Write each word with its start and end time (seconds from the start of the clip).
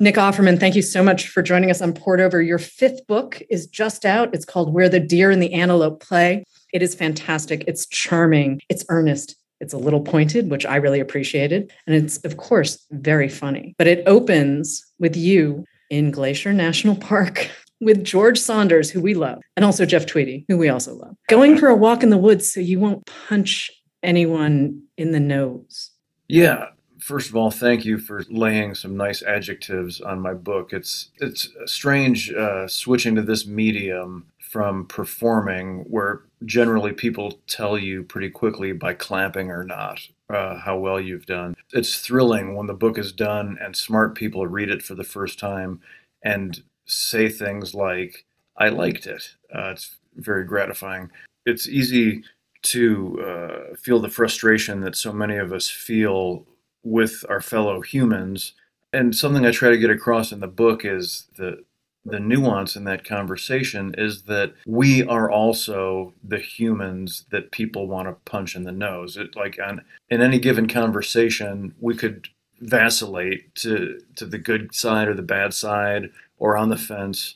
Nick 0.00 0.14
Offerman, 0.14 0.60
thank 0.60 0.76
you 0.76 0.82
so 0.82 1.02
much 1.02 1.26
for 1.26 1.42
joining 1.42 1.72
us 1.72 1.82
on 1.82 1.92
Poured 1.92 2.20
Over. 2.20 2.40
Your 2.40 2.58
fifth 2.58 3.04
book 3.08 3.42
is 3.50 3.66
just 3.66 4.04
out. 4.04 4.32
It's 4.32 4.44
called 4.44 4.72
Where 4.72 4.88
the 4.88 5.00
Deer 5.00 5.32
and 5.32 5.42
the 5.42 5.52
Antelope 5.52 6.00
Play. 6.00 6.44
It 6.72 6.82
is 6.82 6.94
fantastic. 6.94 7.64
It's 7.66 7.84
charming. 7.86 8.60
It's 8.68 8.84
earnest. 8.90 9.34
It's 9.60 9.72
a 9.72 9.78
little 9.78 10.00
pointed, 10.00 10.50
which 10.50 10.64
I 10.64 10.76
really 10.76 11.00
appreciated. 11.00 11.72
And 11.88 11.96
it's, 11.96 12.18
of 12.24 12.36
course, 12.36 12.86
very 12.92 13.28
funny. 13.28 13.74
But 13.76 13.88
it 13.88 14.04
opens 14.06 14.86
with 15.00 15.16
you 15.16 15.64
in 15.90 16.12
Glacier 16.12 16.52
National 16.52 16.94
Park 16.94 17.50
with 17.80 18.04
George 18.04 18.38
Saunders, 18.38 18.90
who 18.90 19.00
we 19.00 19.14
love, 19.14 19.40
and 19.56 19.64
also 19.64 19.84
Jeff 19.84 20.06
Tweedy, 20.06 20.44
who 20.46 20.58
we 20.58 20.68
also 20.68 20.94
love, 20.94 21.16
going 21.28 21.58
for 21.58 21.66
a 21.66 21.76
walk 21.76 22.04
in 22.04 22.10
the 22.10 22.18
woods 22.18 22.52
so 22.52 22.60
you 22.60 22.78
won't 22.78 23.04
punch 23.28 23.70
anyone 24.04 24.82
in 24.96 25.10
the 25.10 25.20
nose. 25.20 25.90
Yeah. 26.28 26.66
First 27.00 27.28
of 27.28 27.36
all, 27.36 27.50
thank 27.50 27.84
you 27.84 27.98
for 27.98 28.24
laying 28.28 28.74
some 28.74 28.96
nice 28.96 29.22
adjectives 29.22 30.00
on 30.00 30.20
my 30.20 30.34
book. 30.34 30.72
It's 30.72 31.10
it's 31.20 31.48
strange 31.66 32.32
uh, 32.32 32.66
switching 32.68 33.14
to 33.14 33.22
this 33.22 33.46
medium 33.46 34.26
from 34.38 34.86
performing, 34.86 35.84
where 35.90 36.22
generally 36.44 36.92
people 36.92 37.38
tell 37.46 37.78
you 37.78 38.02
pretty 38.02 38.30
quickly 38.30 38.72
by 38.72 38.94
clamping 38.94 39.50
or 39.50 39.64
not 39.64 40.00
uh, 40.30 40.56
how 40.56 40.78
well 40.78 41.00
you've 41.00 41.26
done. 41.26 41.54
It's 41.72 42.00
thrilling 42.00 42.56
when 42.56 42.66
the 42.66 42.74
book 42.74 42.98
is 42.98 43.12
done 43.12 43.58
and 43.60 43.76
smart 43.76 44.14
people 44.14 44.46
read 44.46 44.70
it 44.70 44.82
for 44.82 44.94
the 44.94 45.04
first 45.04 45.38
time 45.38 45.80
and 46.24 46.62
say 46.86 47.28
things 47.28 47.74
like, 47.74 48.24
I 48.56 48.70
liked 48.70 49.06
it. 49.06 49.36
Uh, 49.54 49.70
it's 49.70 49.96
very 50.16 50.44
gratifying. 50.44 51.10
It's 51.46 51.68
easy 51.68 52.24
to 52.62 53.20
uh, 53.22 53.76
feel 53.76 54.00
the 54.00 54.08
frustration 54.08 54.80
that 54.80 54.96
so 54.96 55.12
many 55.12 55.36
of 55.36 55.52
us 55.52 55.68
feel 55.68 56.46
with 56.88 57.24
our 57.28 57.40
fellow 57.40 57.80
humans. 57.80 58.54
And 58.92 59.14
something 59.14 59.44
I 59.44 59.50
try 59.50 59.70
to 59.70 59.78
get 59.78 59.90
across 59.90 60.32
in 60.32 60.40
the 60.40 60.48
book 60.48 60.84
is 60.84 61.26
the 61.36 61.64
the 62.04 62.20
nuance 62.20 62.74
in 62.74 62.84
that 62.84 63.04
conversation 63.04 63.94
is 63.98 64.22
that 64.22 64.54
we 64.66 65.04
are 65.04 65.30
also 65.30 66.14
the 66.24 66.38
humans 66.38 67.26
that 67.30 67.52
people 67.52 67.86
want 67.86 68.08
to 68.08 68.30
punch 68.30 68.56
in 68.56 68.62
the 68.62 68.72
nose. 68.72 69.16
It 69.16 69.36
like 69.36 69.58
on 69.62 69.82
in 70.08 70.22
any 70.22 70.38
given 70.38 70.68
conversation, 70.68 71.74
we 71.80 71.94
could 71.94 72.28
vacillate 72.60 73.54
to 73.56 74.00
to 74.16 74.26
the 74.26 74.38
good 74.38 74.74
side 74.74 75.08
or 75.08 75.14
the 75.14 75.22
bad 75.22 75.52
side 75.54 76.10
or 76.38 76.56
on 76.56 76.70
the 76.70 76.78
fence. 76.78 77.34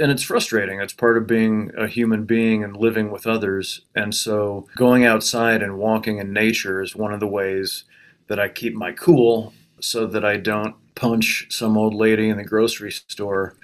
And 0.00 0.10
it's 0.12 0.22
frustrating. 0.22 0.80
It's 0.80 0.92
part 0.92 1.16
of 1.16 1.26
being 1.26 1.70
a 1.76 1.88
human 1.88 2.24
being 2.24 2.62
and 2.62 2.76
living 2.76 3.10
with 3.10 3.26
others. 3.26 3.82
And 3.94 4.14
so 4.14 4.68
going 4.76 5.04
outside 5.04 5.62
and 5.62 5.78
walking 5.78 6.18
in 6.18 6.32
nature 6.32 6.82
is 6.82 6.94
one 6.94 7.12
of 7.12 7.20
the 7.20 7.26
ways 7.26 7.84
that 8.28 8.38
I 8.38 8.48
keep 8.48 8.74
my 8.74 8.92
cool 8.92 9.52
so 9.80 10.06
that 10.06 10.24
I 10.24 10.36
don't 10.36 10.74
punch 10.94 11.46
some 11.50 11.76
old 11.76 11.94
lady 11.94 12.28
in 12.28 12.36
the 12.36 12.44
grocery 12.44 12.92
store. 12.92 13.54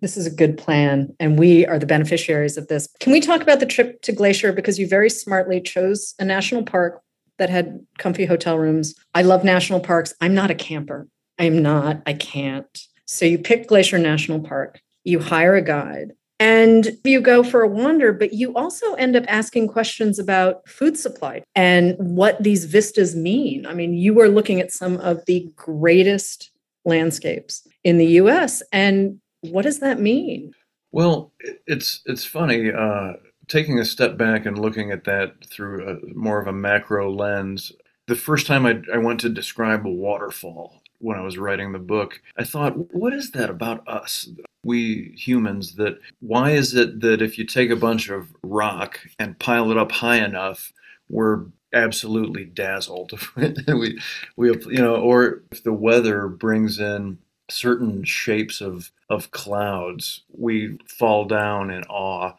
this 0.00 0.16
is 0.16 0.26
a 0.26 0.30
good 0.30 0.58
plan, 0.58 1.14
and 1.20 1.38
we 1.38 1.66
are 1.66 1.78
the 1.78 1.86
beneficiaries 1.86 2.56
of 2.56 2.68
this. 2.68 2.88
Can 3.00 3.12
we 3.12 3.20
talk 3.20 3.42
about 3.42 3.60
the 3.60 3.66
trip 3.66 4.02
to 4.02 4.12
Glacier? 4.12 4.52
Because 4.52 4.78
you 4.78 4.88
very 4.88 5.10
smartly 5.10 5.60
chose 5.60 6.14
a 6.18 6.24
national 6.24 6.62
park 6.62 7.02
that 7.38 7.50
had 7.50 7.84
comfy 7.98 8.24
hotel 8.24 8.58
rooms. 8.58 8.94
I 9.14 9.22
love 9.22 9.44
national 9.44 9.80
parks. 9.80 10.14
I'm 10.20 10.34
not 10.34 10.50
a 10.50 10.54
camper. 10.54 11.08
I'm 11.38 11.60
not. 11.62 12.02
I 12.06 12.14
can't. 12.14 12.66
So 13.06 13.24
you 13.24 13.38
pick 13.38 13.68
Glacier 13.68 13.98
National 13.98 14.40
Park, 14.40 14.80
you 15.04 15.20
hire 15.20 15.54
a 15.54 15.62
guide, 15.62 16.12
and 16.38 16.98
you 17.04 17.20
go 17.20 17.42
for 17.42 17.62
a 17.62 17.68
wander, 17.68 18.12
but 18.12 18.34
you 18.34 18.54
also 18.54 18.94
end 18.94 19.16
up 19.16 19.24
asking 19.26 19.68
questions 19.68 20.18
about 20.18 20.68
food 20.68 20.98
supply 20.98 21.42
and 21.54 21.96
what 21.98 22.42
these 22.42 22.66
vistas 22.66 23.16
mean. 23.16 23.66
I 23.66 23.74
mean, 23.74 23.94
you 23.94 24.20
are 24.20 24.28
looking 24.28 24.60
at 24.60 24.72
some 24.72 24.98
of 24.98 25.24
the 25.26 25.50
greatest 25.56 26.50
landscapes 26.84 27.66
in 27.84 27.98
the 27.98 28.06
US. 28.06 28.62
And 28.72 29.20
what 29.40 29.62
does 29.62 29.80
that 29.80 30.00
mean? 30.00 30.52
Well, 30.92 31.32
it's 31.66 32.02
it's 32.06 32.24
funny. 32.24 32.70
Uh, 32.70 33.14
taking 33.48 33.78
a 33.78 33.84
step 33.84 34.16
back 34.16 34.46
and 34.46 34.58
looking 34.58 34.90
at 34.90 35.04
that 35.04 35.34
through 35.46 35.88
a, 35.88 36.14
more 36.14 36.40
of 36.40 36.46
a 36.46 36.52
macro 36.52 37.12
lens, 37.12 37.72
the 38.06 38.16
first 38.16 38.46
time 38.46 38.66
I, 38.66 38.80
I 38.92 38.98
went 38.98 39.20
to 39.20 39.28
describe 39.28 39.86
a 39.86 39.90
waterfall 39.90 40.82
when 40.98 41.18
I 41.18 41.22
was 41.22 41.38
writing 41.38 41.72
the 41.72 41.78
book, 41.78 42.20
I 42.36 42.44
thought, 42.44 42.94
what 42.94 43.12
is 43.12 43.30
that 43.32 43.50
about 43.50 43.86
us? 43.86 44.28
We 44.64 45.14
humans 45.16 45.76
that 45.76 45.98
why 46.20 46.52
is 46.52 46.74
it 46.74 47.00
that 47.00 47.22
if 47.22 47.38
you 47.38 47.44
take 47.44 47.70
a 47.70 47.76
bunch 47.76 48.08
of 48.08 48.34
rock 48.42 49.00
and 49.18 49.38
pile 49.38 49.70
it 49.70 49.78
up 49.78 49.92
high 49.92 50.24
enough, 50.24 50.72
we're 51.08 51.44
absolutely 51.72 52.44
dazzled. 52.44 53.12
we, 53.36 54.00
we, 54.36 54.48
you 54.48 54.78
know, 54.78 54.96
or 54.96 55.42
if 55.52 55.62
the 55.62 55.72
weather 55.72 56.26
brings 56.26 56.78
in 56.80 57.18
certain 57.48 58.04
shapes 58.04 58.60
of, 58.60 58.90
of 59.08 59.30
clouds, 59.30 60.22
we 60.36 60.78
fall 60.86 61.24
down 61.26 61.70
in 61.70 61.82
awe. 61.84 62.32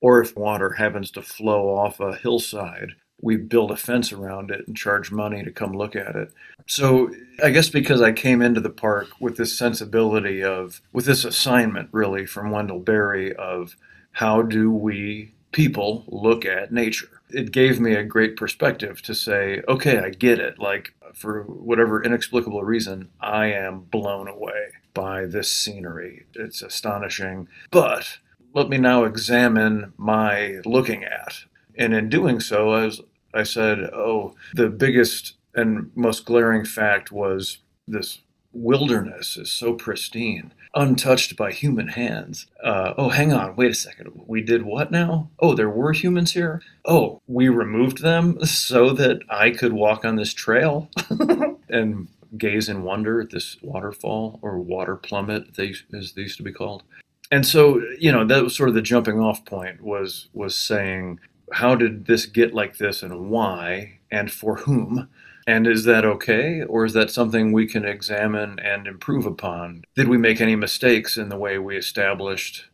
Or 0.00 0.20
if 0.20 0.36
water 0.36 0.70
happens 0.70 1.10
to 1.12 1.22
flow 1.22 1.74
off 1.76 1.98
a 2.00 2.14
hillside, 2.14 2.92
we 3.20 3.36
build 3.36 3.72
a 3.72 3.76
fence 3.76 4.12
around 4.12 4.50
it 4.50 4.66
and 4.66 4.76
charge 4.76 5.10
money 5.10 5.42
to 5.42 5.50
come 5.50 5.72
look 5.72 5.96
at 5.96 6.14
it. 6.14 6.32
So 6.68 7.10
I 7.42 7.50
guess 7.50 7.70
because 7.70 8.02
I 8.02 8.12
came 8.12 8.42
into 8.42 8.60
the 8.60 8.70
park 8.70 9.08
with 9.18 9.36
this 9.36 9.56
sensibility 9.56 10.44
of, 10.44 10.82
with 10.92 11.06
this 11.06 11.24
assignment 11.24 11.88
really 11.92 12.26
from 12.26 12.50
Wendell 12.50 12.80
Berry 12.80 13.34
of 13.34 13.74
how 14.12 14.42
do 14.42 14.70
we 14.70 15.32
people 15.50 16.04
look 16.08 16.44
at 16.44 16.70
nature? 16.70 17.22
It 17.30 17.52
gave 17.52 17.80
me 17.80 17.94
a 17.94 18.04
great 18.04 18.36
perspective 18.36 19.00
to 19.02 19.14
say, 19.14 19.62
okay, 19.66 19.98
I 19.98 20.10
get 20.10 20.38
it. 20.38 20.58
Like, 20.58 20.92
for 21.14 21.42
whatever 21.42 22.02
inexplicable 22.02 22.62
reason, 22.62 23.08
I 23.20 23.46
am 23.46 23.80
blown 23.80 24.28
away 24.28 24.72
by 24.92 25.24
this 25.24 25.50
scenery. 25.50 26.26
It's 26.34 26.60
astonishing. 26.60 27.48
But 27.70 28.18
let 28.54 28.68
me 28.68 28.76
now 28.76 29.04
examine 29.04 29.94
my 29.96 30.60
looking 30.64 31.02
at 31.02 31.44
and 31.78 31.94
in 31.94 32.08
doing 32.08 32.40
so, 32.40 32.72
I, 32.72 32.84
was, 32.86 33.00
I 33.32 33.44
said, 33.44 33.78
oh, 33.78 34.34
the 34.52 34.68
biggest 34.68 35.34
and 35.54 35.90
most 35.94 36.24
glaring 36.24 36.64
fact 36.64 37.10
was 37.10 37.58
this 37.86 38.20
wilderness 38.52 39.36
is 39.36 39.50
so 39.50 39.74
pristine, 39.74 40.52
untouched 40.74 41.36
by 41.36 41.52
human 41.52 41.88
hands. 41.88 42.46
Uh, 42.62 42.94
oh, 42.96 43.08
hang 43.10 43.32
on, 43.32 43.56
wait 43.56 43.70
a 43.70 43.74
second. 43.74 44.22
We 44.26 44.42
did 44.42 44.62
what 44.62 44.90
now? 44.90 45.30
Oh, 45.38 45.54
there 45.54 45.70
were 45.70 45.92
humans 45.92 46.32
here? 46.32 46.62
Oh, 46.84 47.20
we 47.26 47.48
removed 47.48 48.02
them 48.02 48.44
so 48.44 48.90
that 48.94 49.20
I 49.28 49.50
could 49.50 49.72
walk 49.72 50.04
on 50.04 50.16
this 50.16 50.34
trail 50.34 50.90
and 51.68 52.08
gaze 52.36 52.68
in 52.68 52.82
wonder 52.82 53.20
at 53.20 53.30
this 53.30 53.56
waterfall 53.62 54.38
or 54.42 54.58
water 54.58 54.96
plummet, 54.96 55.58
as 55.58 56.12
they 56.12 56.22
used 56.22 56.36
to 56.38 56.42
be 56.42 56.52
called. 56.52 56.82
And 57.30 57.46
so, 57.46 57.82
you 57.98 58.10
know, 58.10 58.26
that 58.26 58.42
was 58.42 58.56
sort 58.56 58.70
of 58.70 58.74
the 58.74 58.82
jumping 58.82 59.20
off 59.20 59.44
point 59.44 59.82
was 59.82 60.28
was 60.32 60.56
saying 60.56 61.20
how 61.52 61.74
did 61.74 62.06
this 62.06 62.26
get 62.26 62.54
like 62.54 62.78
this 62.78 63.02
and 63.02 63.30
why 63.30 63.98
and 64.10 64.30
for 64.30 64.56
whom? 64.56 65.08
And 65.48 65.66
is 65.66 65.84
that 65.84 66.04
okay? 66.04 66.62
Or 66.62 66.84
is 66.84 66.92
that 66.92 67.10
something 67.10 67.52
we 67.52 67.66
can 67.66 67.86
examine 67.86 68.58
and 68.58 68.86
improve 68.86 69.24
upon? 69.24 69.82
Did 69.94 70.06
we 70.06 70.18
make 70.18 70.42
any 70.42 70.56
mistakes 70.56 71.16
in 71.16 71.30
the 71.30 71.38
way 71.38 71.58
we 71.58 71.74
established 71.74 72.66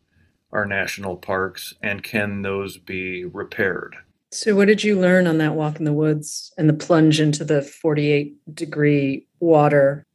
our 0.51 0.65
national 0.65 1.15
parks? 1.15 1.73
And 1.81 2.03
can 2.03 2.41
those 2.41 2.77
be 2.77 3.23
repaired? 3.23 3.95
So, 4.33 4.57
what 4.57 4.67
did 4.67 4.83
you 4.83 4.99
learn 4.99 5.25
on 5.25 5.37
that 5.37 5.55
walk 5.55 5.77
in 5.79 5.85
the 5.85 5.93
woods 5.93 6.53
and 6.57 6.67
the 6.67 6.73
plunge 6.73 7.21
into 7.21 7.45
the 7.45 7.61
48 7.61 8.53
degree 8.53 9.25
water? 9.39 10.05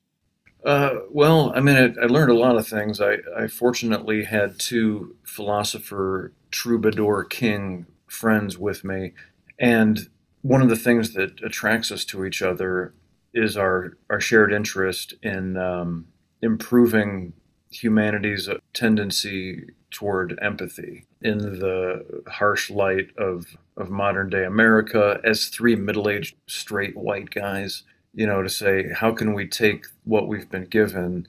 Uh, 0.63 0.97
well, 1.11 1.55
I 1.57 1.61
mean, 1.61 1.77
I, 1.77 2.03
I, 2.03 2.07
learned 2.09 2.31
a 2.31 2.39
lot 2.39 2.57
of 2.57 2.69
things. 2.69 3.01
I, 3.01 3.17
I 3.35 3.47
fortunately 3.47 4.25
had 4.25 4.59
two 4.59 5.17
philosopher 5.25 6.35
troubadour 6.51 7.25
king 7.25 7.87
friends 8.07 8.59
with 8.59 8.85
me. 8.85 9.15
And 9.59 10.11
one 10.43 10.63
of 10.63 10.69
the 10.69 10.77
things 10.77 11.15
that 11.15 11.43
attracts 11.43 11.91
us 11.93 12.05
to 12.07 12.25
each 12.25 12.43
other 12.43 12.95
is 13.33 13.57
our, 13.57 13.97
our 14.09 14.21
shared 14.21 14.53
interest 14.53 15.15
in 15.23 15.57
um, 15.57 16.07
improving 16.43 17.33
humanity's 17.71 18.49
tendency 18.73 19.67
toward 19.91 20.39
empathy. 20.41 21.07
In 21.23 21.39
the 21.39 22.23
harsh 22.29 22.71
light 22.71 23.09
of, 23.19 23.57
of 23.77 23.91
modern 23.91 24.31
day 24.31 24.45
America 24.45 25.21
as 25.23 25.47
three 25.47 25.77
middle 25.77 26.09
aged 26.09 26.35
straight 26.47 26.97
white 26.97 27.31
guys, 27.31 27.85
you 28.15 28.27
know, 28.27 28.43
to 28.43 28.49
say, 28.49 28.89
how 28.93 29.13
can 29.13 29.35
we 29.35 29.47
take 29.47 29.87
what 30.05 30.27
we've 30.27 30.51
been 30.51 30.65
given 30.65 31.29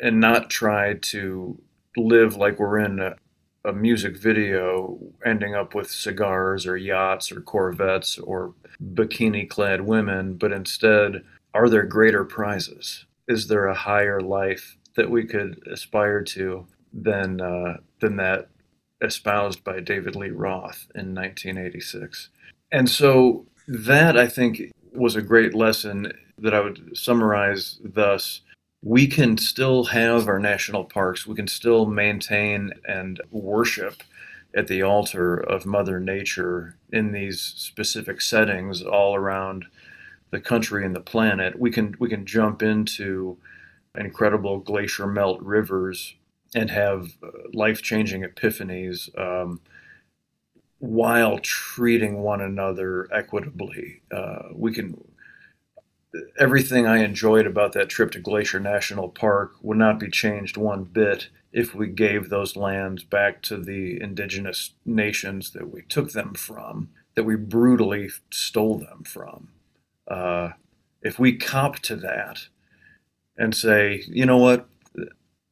and 0.00 0.20
not 0.20 0.48
try 0.48 0.94
to 0.94 1.60
live 1.96 2.36
like 2.36 2.58
we're 2.58 2.78
in 2.78 3.00
a, 3.00 3.16
a 3.66 3.72
music 3.72 4.16
video 4.16 4.96
ending 5.24 5.54
up 5.54 5.74
with 5.74 5.90
cigars 5.90 6.66
or 6.66 6.76
yachts 6.76 7.32
or 7.32 7.40
Corvettes 7.40 8.16
or 8.18 8.54
bikini 8.94 9.48
clad 9.48 9.80
women, 9.80 10.34
but 10.34 10.52
instead, 10.52 11.22
are 11.52 11.68
there 11.68 11.82
greater 11.82 12.24
prizes? 12.24 13.04
Is 13.28 13.48
there 13.48 13.66
a 13.66 13.74
higher 13.74 14.20
life 14.20 14.76
that 14.94 15.10
we 15.10 15.24
could 15.24 15.60
aspire 15.70 16.22
to 16.22 16.66
than, 16.92 17.40
uh, 17.40 17.78
than 18.00 18.16
that 18.16 18.48
espoused 19.02 19.64
by 19.64 19.80
David 19.80 20.14
Lee 20.14 20.30
Roth 20.30 20.86
in 20.94 21.14
1986? 21.14 22.28
And 22.70 22.88
so 22.88 23.46
that, 23.66 24.16
I 24.16 24.28
think, 24.28 24.72
was 24.92 25.16
a 25.16 25.22
great 25.22 25.54
lesson 25.54 26.12
that 26.38 26.54
I 26.54 26.60
would 26.60 26.96
summarize 26.96 27.78
thus 27.82 28.42
we 28.86 29.08
can 29.08 29.36
still 29.36 29.82
have 29.82 30.28
our 30.28 30.38
national 30.38 30.84
parks. 30.84 31.26
We 31.26 31.34
can 31.34 31.48
still 31.48 31.86
maintain 31.86 32.72
and 32.86 33.20
worship 33.32 34.04
at 34.54 34.68
the 34.68 34.80
altar 34.82 35.34
of 35.34 35.66
Mother 35.66 35.98
Nature 35.98 36.76
in 36.92 37.10
these 37.10 37.40
specific 37.40 38.20
settings 38.20 38.82
all 38.82 39.16
around 39.16 39.64
the 40.30 40.38
country 40.38 40.86
and 40.86 40.94
the 40.94 41.00
planet. 41.00 41.58
We 41.58 41.72
can 41.72 41.96
we 41.98 42.08
can 42.08 42.24
jump 42.26 42.62
into 42.62 43.38
incredible 43.96 44.60
glacier 44.60 45.08
melt 45.08 45.42
rivers 45.42 46.14
and 46.54 46.70
have 46.70 47.08
uh, 47.24 47.30
life 47.52 47.82
changing 47.82 48.22
epiphanies 48.22 49.08
um, 49.18 49.60
while 50.78 51.40
treating 51.40 52.18
one 52.18 52.40
another 52.40 53.08
equitably. 53.12 54.02
Uh, 54.12 54.50
we 54.54 54.72
can 54.72 54.96
everything 56.38 56.86
I 56.86 56.98
enjoyed 56.98 57.46
about 57.46 57.72
that 57.72 57.88
trip 57.88 58.10
to 58.12 58.20
Glacier 58.20 58.60
National 58.60 59.08
Park 59.08 59.54
would 59.62 59.78
not 59.78 59.98
be 59.98 60.10
changed 60.10 60.56
one 60.56 60.84
bit 60.84 61.28
if 61.52 61.74
we 61.74 61.88
gave 61.88 62.28
those 62.28 62.56
lands 62.56 63.02
back 63.04 63.42
to 63.42 63.56
the 63.56 64.00
indigenous 64.00 64.72
nations 64.84 65.52
that 65.52 65.72
we 65.72 65.82
took 65.82 66.12
them 66.12 66.34
from, 66.34 66.90
that 67.14 67.24
we 67.24 67.36
brutally 67.36 68.10
stole 68.30 68.78
them 68.78 69.04
from. 69.04 69.48
Uh, 70.06 70.50
if 71.02 71.18
we 71.18 71.36
cop 71.36 71.78
to 71.80 71.96
that 71.96 72.48
and 73.36 73.54
say, 73.54 74.02
you 74.08 74.26
know 74.26 74.38
what, 74.38 74.68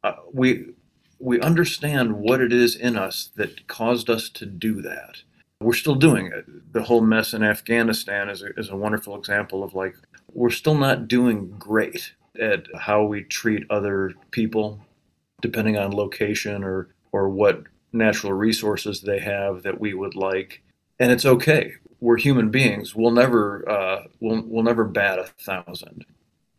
uh, 0.03 0.15
we 0.33 0.75
we 1.19 1.41
understand 1.41 2.13
what 2.13 2.41
it 2.41 2.53
is 2.53 2.77
in 2.77 2.97
us 2.97 3.31
that 3.37 3.67
caused 3.67 4.11
us 4.11 4.29
to 4.29 4.45
do 4.45 4.83
that. 4.83 5.23
We're 5.65 5.73
still 5.73 5.95
doing 5.95 6.27
it. 6.27 6.45
The 6.75 6.83
whole 6.83 7.01
mess 7.01 7.33
in 7.33 7.43
Afghanistan 7.43 8.29
is 8.29 8.43
a, 8.43 8.49
is 8.59 8.69
a 8.69 8.77
wonderful 8.77 9.17
example 9.17 9.65
of 9.65 9.73
like 9.73 9.97
we're 10.31 10.51
still 10.51 10.75
not 10.75 11.09
doing 11.09 11.55
great 11.59 12.13
at 12.39 12.67
how 12.79 13.05
we 13.05 13.23
treat 13.23 13.65
other 13.71 14.13
people, 14.31 14.81
depending 15.41 15.79
on 15.79 15.91
location 15.91 16.63
or, 16.65 16.91
or 17.13 17.31
what 17.31 17.63
natural 17.95 18.35
resources 18.35 19.01
they 19.01 19.21
have 19.21 19.63
that 19.63 19.81
we 19.81 19.95
would 19.95 20.15
like. 20.15 20.63
And 20.99 21.11
it's 21.11 21.25
okay. 21.25 21.73
We're 21.99 22.19
human 22.19 22.51
beings. 22.51 22.95
We'll 22.95 23.13
never 23.13 23.67
uh, 23.67 24.03
we'll, 24.21 24.43
we'll 24.47 24.65
never 24.65 24.85
bat 24.85 25.19
a 25.19 25.25
thousand. 25.25 26.05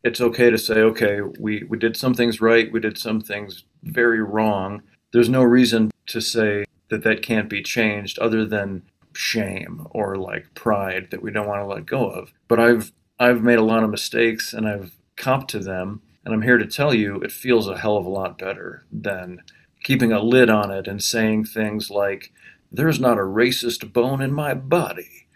It's 0.03 0.19
okay 0.19 0.49
to 0.49 0.57
say, 0.57 0.79
okay, 0.81 1.21
we, 1.39 1.63
we 1.63 1.77
did 1.77 1.95
some 1.95 2.15
things 2.15 2.41
right, 2.41 2.71
we 2.71 2.79
did 2.79 2.97
some 2.97 3.21
things 3.21 3.65
very 3.83 4.23
wrong. 4.23 4.81
There's 5.13 5.29
no 5.29 5.43
reason 5.43 5.91
to 6.07 6.21
say 6.21 6.65
that 6.89 7.03
that 7.03 7.21
can't 7.21 7.49
be 7.49 7.61
changed 7.61 8.17
other 8.19 8.45
than 8.45 8.83
shame 9.15 9.87
or 9.91 10.15
like 10.17 10.53
pride 10.53 11.07
that 11.11 11.21
we 11.21 11.31
don't 11.31 11.47
want 11.47 11.61
to 11.61 11.67
let 11.67 11.85
go 11.85 12.09
of. 12.09 12.33
But 12.47 12.59
I've 12.59 12.91
I've 13.19 13.41
made 13.43 13.59
a 13.59 13.63
lot 13.63 13.83
of 13.83 13.89
mistakes 13.89 14.53
and 14.53 14.67
I've 14.67 14.95
comped 15.17 15.47
to 15.49 15.59
them. 15.59 16.01
And 16.23 16.33
I'm 16.33 16.41
here 16.41 16.57
to 16.57 16.65
tell 16.65 16.93
you 16.93 17.17
it 17.17 17.31
feels 17.31 17.67
a 17.67 17.77
hell 17.77 17.97
of 17.97 18.05
a 18.05 18.09
lot 18.09 18.37
better 18.37 18.85
than 18.91 19.43
keeping 19.83 20.11
a 20.11 20.21
lid 20.21 20.49
on 20.49 20.71
it 20.71 20.87
and 20.87 21.01
saying 21.01 21.45
things 21.45 21.89
like, 21.91 22.33
there's 22.71 22.99
not 22.99 23.19
a 23.19 23.21
racist 23.21 23.93
bone 23.93 24.21
in 24.21 24.33
my 24.33 24.53
body. 24.53 25.27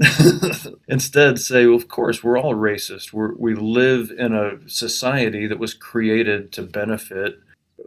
Instead, 0.88 1.38
say, 1.38 1.66
well, 1.66 1.76
of 1.76 1.88
course, 1.88 2.24
we're 2.24 2.38
all 2.38 2.54
racist. 2.54 3.12
We're, 3.12 3.34
we 3.34 3.54
live 3.54 4.10
in 4.10 4.34
a 4.34 4.66
society 4.66 5.46
that 5.46 5.58
was 5.58 5.74
created 5.74 6.52
to 6.52 6.62
benefit 6.62 7.38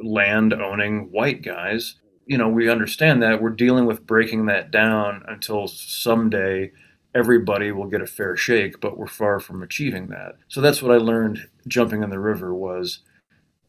land 0.01 0.53
owning 0.53 1.11
white 1.11 1.41
guys. 1.41 1.95
You 2.25 2.37
know, 2.37 2.47
we 2.47 2.69
understand 2.69 3.21
that. 3.21 3.41
We're 3.41 3.49
dealing 3.49 3.85
with 3.85 4.05
breaking 4.05 4.45
that 4.45 4.71
down 4.71 5.23
until 5.27 5.67
someday 5.67 6.71
everybody 7.15 7.71
will 7.71 7.87
get 7.87 8.01
a 8.01 8.07
fair 8.07 8.35
shake, 8.35 8.79
but 8.79 8.97
we're 8.97 9.07
far 9.07 9.39
from 9.39 9.61
achieving 9.61 10.07
that. 10.07 10.35
So 10.47 10.61
that's 10.61 10.81
what 10.81 10.91
I 10.91 10.97
learned 10.97 11.47
jumping 11.67 12.01
in 12.01 12.09
the 12.09 12.19
river 12.19 12.53
was 12.53 12.99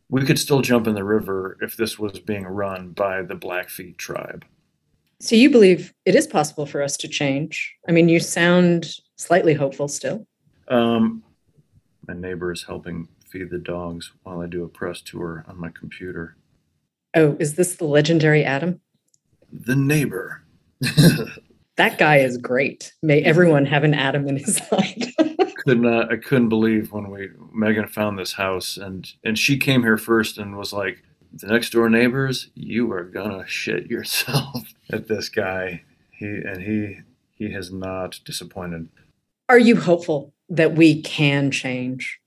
we 0.09 0.25
could 0.25 0.39
still 0.39 0.61
jump 0.61 0.87
in 0.87 0.95
the 0.95 1.05
river 1.05 1.57
if 1.61 1.77
this 1.77 1.99
was 1.99 2.21
being 2.21 2.45
run 2.45 2.91
by 2.91 3.23
the 3.23 3.35
Blackfeet 3.35 3.99
tribe. 3.99 4.45
So 5.21 5.35
you 5.35 5.51
believe 5.51 5.93
it 6.05 6.15
is 6.15 6.27
possible 6.27 6.67
for 6.67 6.83
us 6.83 6.97
to 6.99 7.09
change? 7.09 7.75
I 7.89 7.93
mean, 7.93 8.09
you 8.09 8.21
sound 8.21 8.95
slightly 9.17 9.55
hopeful 9.55 9.89
still. 9.89 10.27
Um, 10.69 11.23
my 12.07 12.15
neighbor 12.15 12.53
is 12.53 12.63
helping 12.63 13.09
feed 13.31 13.51
the 13.51 13.59
dogs 13.59 14.13
while 14.23 14.41
I 14.41 14.47
do 14.47 14.65
a 14.65 14.69
press 14.69 15.01
tour 15.01 15.45
on 15.49 15.59
my 15.59 15.71
computer. 15.71 16.37
Oh, 17.15 17.37
is 17.39 17.55
this 17.55 17.77
the 17.77 17.85
legendary 17.85 18.45
Adam? 18.45 18.81
The 19.53 19.77
neighbor. 19.77 20.43
that 21.77 21.99
guy 21.99 22.19
is 22.19 22.37
great. 22.37 22.93
May 23.03 23.23
everyone 23.23 23.67
have 23.67 23.85
an 23.85 23.95
Adam 23.95 24.29
in 24.29 24.37
his 24.37 24.61
life. 24.73 25.15
could 25.65 25.81
not 25.81 26.13
I 26.13 26.17
couldn't 26.17 26.49
believe 26.49 26.93
when 26.93 27.11
we 27.11 27.31
Megan 27.53 27.89
found 27.89 28.19
this 28.19 28.33
house 28.33 28.77
and 28.77 29.09
and 29.23 29.39
she 29.39 29.57
came 29.57 29.83
here 29.83 29.97
first 29.97 30.39
and 30.39 30.57
was 30.57 30.73
like, 30.73 31.03
the 31.33 31.47
next 31.49 31.71
door 31.71 31.89
neighbors, 31.89 32.51
you 32.55 32.91
are 32.93 33.05
gonna 33.05 33.47
shit 33.47 33.87
yourself 33.87 34.75
at 34.93 35.09
this 35.09 35.29
guy. 35.29 35.83
He 36.11 36.27
and 36.27 36.63
he 36.63 37.01
he 37.35 37.53
has 37.53 37.73
not 37.73 38.21
disappointed. 38.25 38.89
Are 39.49 39.59
you 39.59 39.77
hopeful 39.77 40.33
that 40.49 40.75
we 40.75 41.03
can 41.03 41.51
change? 41.51 42.21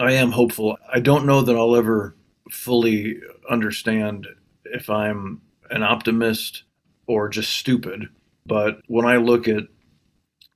I 0.00 0.12
am 0.12 0.32
hopeful. 0.32 0.78
I 0.92 1.00
don't 1.00 1.26
know 1.26 1.42
that 1.42 1.56
I'll 1.56 1.76
ever 1.76 2.14
fully 2.50 3.20
understand 3.48 4.26
if 4.64 4.90
I'm 4.90 5.42
an 5.70 5.82
optimist 5.82 6.64
or 7.06 7.28
just 7.28 7.50
stupid 7.50 8.08
but 8.48 8.80
when 8.86 9.04
I 9.04 9.16
look 9.18 9.46
at 9.46 9.64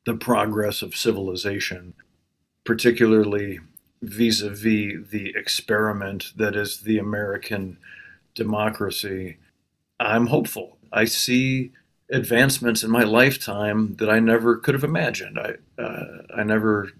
the 0.06 0.15
progress 0.15 0.81
of 0.81 0.97
civilization, 0.97 1.93
particularly 2.65 3.61
vis 4.00 4.41
a 4.41 4.49
vis 4.49 5.11
the 5.11 5.35
experiment 5.37 6.33
that 6.37 6.56
is 6.56 6.81
the 6.81 6.99
American 6.99 7.77
democracy, 8.35 9.37
I'm 10.00 10.29
hopeful. 10.29 10.79
I 10.91 11.05
see 11.05 11.73
advancements 12.11 12.83
in 12.83 12.91
my 12.91 13.05
lifetime 13.05 13.97
that 13.97 14.09
I 14.09 14.21
never 14.21 14.56
could 14.56 14.75
have 14.75 14.85
imagined. 14.85 15.39
I, 15.39 15.81
uh, 15.81 16.23
I 16.35 16.43
never 16.44 16.91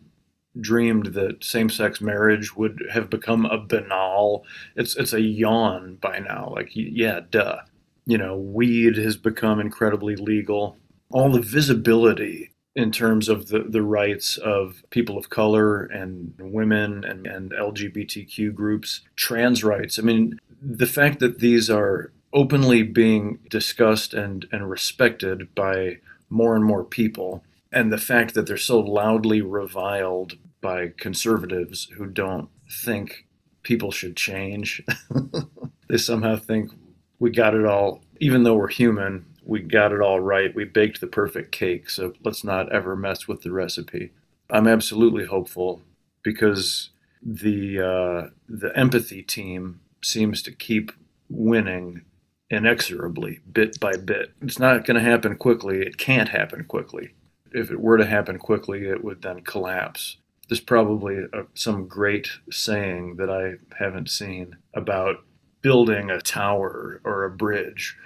dreamed 0.61 1.07
that 1.15 1.43
same-sex 1.43 2.01
marriage 2.01 2.55
would 2.57 2.85
have 2.93 3.09
become 3.09 3.47
a 3.47 3.59
banal. 3.59 4.45
It's 4.77 4.97
it's 4.97 5.13
a 5.13 5.21
yawn 5.21 5.97
by 6.01 6.19
now. 6.19 6.53
Like 6.55 6.71
yeah, 6.75 7.21
duh. 7.31 7.61
You 8.05 8.19
know, 8.19 8.37
weed 8.37 8.97
has 8.97 9.17
become 9.17 9.61
incredibly 9.61 10.17
legal 10.17 10.77
all 11.13 11.31
the 11.31 11.41
visibility 11.41 12.51
in 12.75 12.91
terms 12.91 13.29
of 13.29 13.49
the, 13.49 13.61
the 13.61 13.83
rights 13.83 14.39
of 14.39 14.83
people 14.91 15.19
of 15.19 15.29
color 15.29 15.85
and 15.85 16.35
women 16.39 17.05
and, 17.05 17.27
and 17.27 17.53
LGBTQ 17.53 18.55
groups, 18.55 19.03
trans 19.15 19.63
rights. 19.63 19.99
I 19.99 20.03
mean, 20.03 20.41
the 20.61 20.87
fact 20.87 21.21
that 21.21 21.39
these 21.39 21.69
are 21.69 22.13
openly 22.33 22.83
being 22.83 23.39
discussed 23.51 24.15
and, 24.15 24.47
and 24.51 24.71
respected 24.71 25.55
by 25.55 25.99
more 26.31 26.57
and 26.57 26.65
more 26.65 26.83
people, 26.83 27.45
and 27.73 27.93
the 27.93 27.99
fact 27.99 28.35
that 28.35 28.47
they're 28.47 28.57
so 28.57 28.79
loudly 28.79 29.41
reviled 29.41 30.35
by 30.61 30.93
conservatives 30.97 31.89
who 31.97 32.07
don't 32.07 32.49
think 32.71 33.27
people 33.63 33.91
should 33.91 34.17
change. 34.17 34.83
they 35.89 35.97
somehow 35.97 36.37
think 36.37 36.71
we 37.19 37.31
got 37.31 37.55
it 37.55 37.65
all, 37.65 38.03
even 38.21 38.43
though 38.43 38.55
we're 38.55 38.69
human, 38.69 39.25
we 39.45 39.61
got 39.61 39.93
it 39.93 40.01
all 40.01 40.21
right. 40.21 40.55
We 40.55 40.65
baked 40.65 41.01
the 41.01 41.07
perfect 41.07 41.53
cake, 41.53 41.89
so 41.91 42.13
let's 42.25 42.45
not 42.45 42.71
ever 42.73 42.95
mess 42.95 43.27
with 43.27 43.43
the 43.43 43.53
recipe. 43.53 44.13
I'm 44.51 44.69
absolutely 44.69 45.27
hopeful 45.27 45.83
because 46.23 46.91
the 47.23 47.81
uh, 47.81 48.31
the 48.49 48.77
empathy 48.77 49.23
team 49.23 49.81
seems 50.03 50.43
to 50.43 50.53
keep 50.53 50.93
winning 51.29 52.03
inexorably, 52.51 53.41
bit 53.51 53.81
by 53.81 53.93
bit. 53.97 54.33
It's 54.43 54.59
not 54.59 54.85
going 54.85 55.03
to 55.03 55.11
happen 55.11 55.37
quickly. 55.37 55.81
It 55.81 55.97
can't 55.97 56.29
happen 56.29 56.65
quickly. 56.65 57.15
If 57.55 57.71
it 57.71 57.81
were 57.81 57.99
to 57.99 58.07
happen 58.07 58.39
quickly, 58.39 58.87
it 58.87 59.03
would 59.03 59.23
then 59.23 59.43
collapse. 59.43 60.17
There's 60.49 60.61
probably 60.61 61.17
a, 61.33 61.45
some 61.55 61.87
great 61.87 62.29
saying 62.51 63.17
that 63.17 63.31
I 63.31 63.55
haven't 63.77 64.11
seen 64.11 64.57
about 64.75 65.17
building 65.63 66.11
a 66.11 66.21
tower 66.21 67.01
or 67.05 67.25
a 67.25 67.31
bridge 67.31 67.97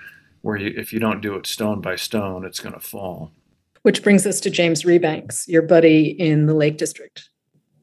where 0.43 0.57
you, 0.57 0.73
if 0.76 0.93
you 0.93 1.00
don't 1.00 1.21
do 1.21 1.35
it 1.35 1.47
stone 1.47 1.81
by 1.81 1.97
stone, 1.97 2.45
it's 2.45 2.61
going 2.61 2.75
to 2.75 2.81
fall. 2.81 3.33
Which 3.83 4.03
brings 4.03 4.26
us 4.26 4.41
to 4.41 4.50
James 4.50 4.85
Rebanks, 4.85 5.49
your 5.49 5.62
buddy 5.62 6.09
in 6.09 6.47
the 6.47 6.55
Lake 6.55 6.76
District 6.76 7.29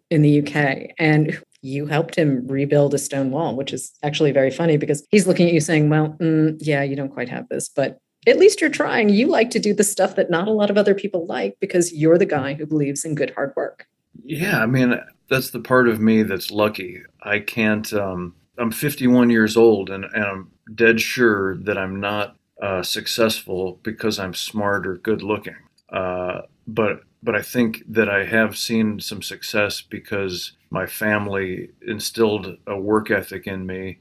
in 0.10 0.22
the 0.22 0.42
UK. 0.42 0.92
And 1.00 1.42
you 1.62 1.86
helped 1.86 2.16
him 2.16 2.46
rebuild 2.48 2.94
a 2.94 2.98
stone 2.98 3.32
wall, 3.32 3.56
which 3.56 3.74
is 3.74 3.94
actually 4.04 4.32
very 4.32 4.52
funny 4.52 4.78
because 4.78 5.06
he's 5.10 5.28
looking 5.28 5.48
at 5.48 5.54
you 5.54 5.62
saying, 5.62 5.90
Well, 5.90 6.16
mm, 6.20 6.58
yeah, 6.60 6.84
you 6.84 6.96
don't 6.96 7.14
quite 7.14 7.30
have 7.30 7.48
this, 7.50 7.70
but 7.70 7.98
at 8.28 8.38
least 8.38 8.62
you're 8.62 8.70
trying. 8.70 9.10
You 9.10 9.28
like 9.28 9.50
to 9.52 9.60
do 9.60 9.74
the 9.74 9.84
stuff 9.84 10.16
that 10.16 10.30
not 10.30 10.48
a 10.48 10.52
lot 10.52 10.70
of 10.70 10.78
other 10.78 10.96
people 10.96 11.26
like 11.26 11.58
because 11.60 11.94
you're 11.94 12.18
the 12.18 12.26
guy 12.26 12.54
who 12.54 12.66
believes 12.66 13.06
in 13.06 13.16
good 13.16 13.32
hard 13.32 13.54
work. 13.56 13.88
Yeah, 14.24 14.62
I 14.62 14.66
mean, 14.66 15.00
that's 15.30 15.52
the 15.52 15.60
part 15.60 15.88
of 15.88 16.00
me 16.00 16.24
that's 16.24 16.52
lucky. 16.52 17.02
I 17.22 17.40
can't, 17.40 17.92
um, 17.94 18.36
I'm 18.58 18.72
51 18.72 19.30
years 19.30 19.58
old 19.58 19.90
and, 19.90 20.06
and 20.06 20.24
I'm 20.24 20.52
dead 20.76 21.02
sure 21.02 21.58
that 21.58 21.78
I'm 21.78 22.00
not 22.00 22.36
uh, 22.62 22.84
successful 22.84 23.80
because 23.84 24.20
I'm 24.20 24.34
smart 24.34 24.88
or 24.88 24.96
good 24.96 25.22
looking. 25.22 25.56
Uh, 25.90 26.42
but 26.68 27.02
but 27.24 27.36
I 27.36 27.42
think 27.42 27.84
that 27.88 28.10
I 28.10 28.26
have 28.26 28.58
seen 28.58 29.00
some 29.00 29.22
success 29.22 29.82
because 29.82 30.52
my 30.70 30.86
family 30.86 31.70
instilled 31.82 32.58
a 32.68 32.78
work 32.78 33.10
ethic 33.10 33.48
in 33.48 33.66
me 33.66 34.00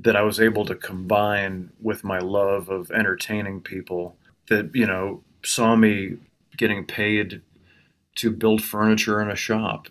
that 0.00 0.16
I 0.16 0.22
was 0.22 0.40
able 0.40 0.64
to 0.66 0.74
combine 0.74 1.70
with 1.80 2.04
my 2.04 2.18
love 2.18 2.68
of 2.68 2.90
entertaining 2.90 3.60
people 3.60 4.16
that, 4.48 4.70
you 4.74 4.86
know, 4.86 5.22
saw 5.44 5.76
me 5.76 6.18
getting 6.56 6.84
paid 6.84 7.42
to 8.16 8.30
build 8.30 8.62
furniture 8.62 9.20
in 9.20 9.30
a 9.30 9.36
shop 9.36 9.88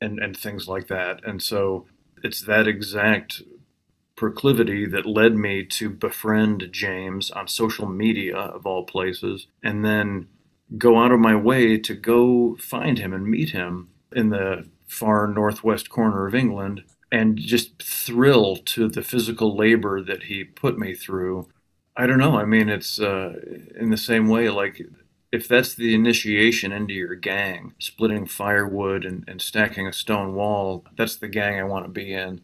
and, 0.00 0.18
and 0.18 0.36
things 0.36 0.68
like 0.68 0.88
that. 0.88 1.24
And 1.24 1.42
so 1.42 1.86
it's 2.22 2.40
that 2.42 2.66
exact 2.66 3.42
proclivity 4.16 4.86
that 4.86 5.06
led 5.06 5.34
me 5.34 5.64
to 5.64 5.90
befriend 5.90 6.68
James 6.72 7.30
on 7.30 7.46
social 7.48 7.86
media, 7.86 8.36
of 8.36 8.66
all 8.66 8.84
places, 8.84 9.46
and 9.62 9.84
then 9.84 10.26
go 10.78 10.98
out 10.98 11.12
of 11.12 11.20
my 11.20 11.36
way 11.36 11.78
to 11.78 11.94
go 11.94 12.56
find 12.56 12.98
him 12.98 13.12
and 13.12 13.26
meet 13.26 13.50
him 13.50 13.88
in 14.12 14.30
the 14.30 14.66
far 14.88 15.26
northwest 15.28 15.88
corner 15.88 16.26
of 16.26 16.34
England 16.34 16.82
and 17.12 17.36
just 17.36 17.82
thrill 17.82 18.56
to 18.56 18.88
the 18.88 19.02
physical 19.02 19.56
labor 19.56 20.02
that 20.02 20.24
he 20.24 20.44
put 20.44 20.78
me 20.78 20.94
through. 20.94 21.48
I 21.96 22.06
don't 22.06 22.18
know. 22.18 22.38
I 22.38 22.44
mean, 22.44 22.68
it's 22.68 23.00
uh, 23.00 23.34
in 23.78 23.90
the 23.90 23.96
same 23.96 24.28
way, 24.28 24.50
like 24.50 24.82
if 25.32 25.48
that's 25.48 25.74
the 25.74 25.94
initiation 25.94 26.72
into 26.72 26.94
your 26.94 27.14
gang, 27.14 27.74
splitting 27.78 28.26
firewood 28.26 29.04
and, 29.04 29.24
and 29.28 29.40
stacking 29.40 29.86
a 29.86 29.92
stone 29.92 30.34
wall, 30.34 30.84
that's 30.96 31.16
the 31.16 31.28
gang 31.28 31.58
I 31.58 31.64
want 31.64 31.84
to 31.84 31.90
be 31.90 32.12
in. 32.12 32.40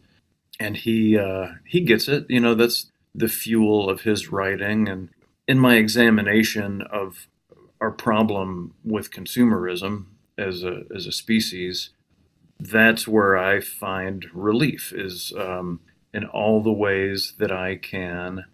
And 0.59 0.77
he 0.77 1.17
uh, 1.17 1.53
he 1.65 1.81
gets 1.81 2.07
it. 2.07 2.25
You 2.29 2.39
know, 2.39 2.55
that's 2.55 2.91
the 3.13 3.27
fuel 3.27 3.89
of 3.89 4.01
his 4.01 4.31
writing. 4.31 4.87
And 4.87 5.09
in 5.47 5.59
my 5.59 5.75
examination 5.75 6.81
of 6.83 7.27
our 7.81 7.91
problem 7.91 8.73
with 8.83 9.11
consumerism 9.11 10.05
as 10.37 10.63
a 10.63 10.83
as 10.95 11.05
a 11.05 11.11
species, 11.11 11.89
that's 12.59 13.07
where 13.07 13.37
I 13.37 13.59
find 13.59 14.25
relief 14.33 14.93
is 14.93 15.33
um, 15.37 15.81
in 16.13 16.25
all 16.25 16.61
the 16.61 16.71
ways 16.71 17.33
that 17.39 17.51
I 17.51 17.75
can 17.75 18.45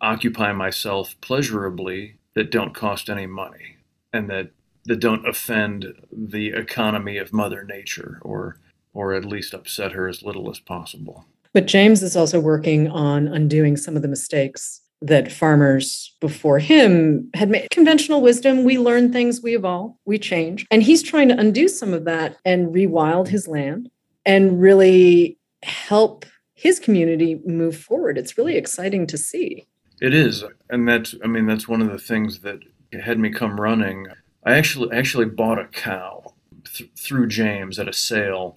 occupy 0.00 0.52
myself 0.52 1.14
pleasurably 1.20 2.16
that 2.34 2.50
don't 2.50 2.74
cost 2.74 3.08
any 3.08 3.26
money 3.26 3.76
and 4.12 4.28
that 4.30 4.50
that 4.84 4.98
don't 4.98 5.28
offend 5.28 5.94
the 6.10 6.48
economy 6.48 7.16
of 7.16 7.32
mother 7.32 7.62
nature 7.62 8.18
or 8.22 8.58
or 8.94 9.14
at 9.14 9.24
least 9.24 9.54
upset 9.54 9.92
her 9.92 10.08
as 10.08 10.22
little 10.22 10.50
as 10.50 10.58
possible. 10.58 11.24
But 11.54 11.66
James 11.66 12.02
is 12.02 12.16
also 12.16 12.40
working 12.40 12.88
on 12.88 13.28
undoing 13.28 13.76
some 13.76 13.96
of 13.96 14.02
the 14.02 14.08
mistakes 14.08 14.80
that 15.02 15.32
farmers 15.32 16.14
before 16.20 16.58
him 16.58 17.30
had 17.34 17.50
made 17.50 17.70
conventional 17.70 18.22
wisdom. 18.22 18.64
We 18.64 18.78
learn 18.78 19.12
things 19.12 19.42
we 19.42 19.56
evolve 19.56 19.94
we 20.04 20.18
change. 20.18 20.66
And 20.70 20.82
he's 20.82 21.02
trying 21.02 21.28
to 21.28 21.38
undo 21.38 21.68
some 21.68 21.92
of 21.92 22.04
that 22.04 22.36
and 22.44 22.74
rewild 22.74 23.28
his 23.28 23.48
land 23.48 23.90
and 24.24 24.60
really 24.60 25.38
help 25.62 26.24
his 26.54 26.78
community 26.78 27.40
move 27.44 27.76
forward. 27.76 28.18
It's 28.18 28.38
really 28.38 28.56
exciting 28.56 29.06
to 29.08 29.18
see. 29.18 29.66
It 30.00 30.14
is. 30.14 30.44
And 30.70 30.88
that's 30.88 31.14
i 31.24 31.26
mean 31.26 31.46
that's 31.46 31.68
one 31.68 31.82
of 31.82 31.90
the 31.90 31.98
things 31.98 32.40
that 32.40 32.60
had 32.92 33.18
me 33.18 33.30
come 33.30 33.60
running. 33.60 34.06
I 34.44 34.54
actually 34.54 34.96
actually 34.96 35.26
bought 35.26 35.58
a 35.58 35.66
cow 35.66 36.34
th- 36.64 36.90
through 36.96 37.28
james 37.28 37.78
at 37.78 37.88
a 37.88 37.92
sale 37.92 38.56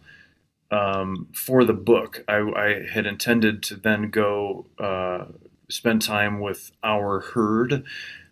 um, 0.71 1.27
for 1.31 1.63
the 1.63 1.73
book. 1.73 2.23
I, 2.27 2.37
I, 2.37 2.87
had 2.91 3.05
intended 3.05 3.61
to 3.63 3.75
then 3.75 4.09
go 4.09 4.65
uh, 4.79 5.25
spend 5.69 6.01
time 6.01 6.39
with 6.39 6.71
our 6.83 7.19
herd 7.19 7.83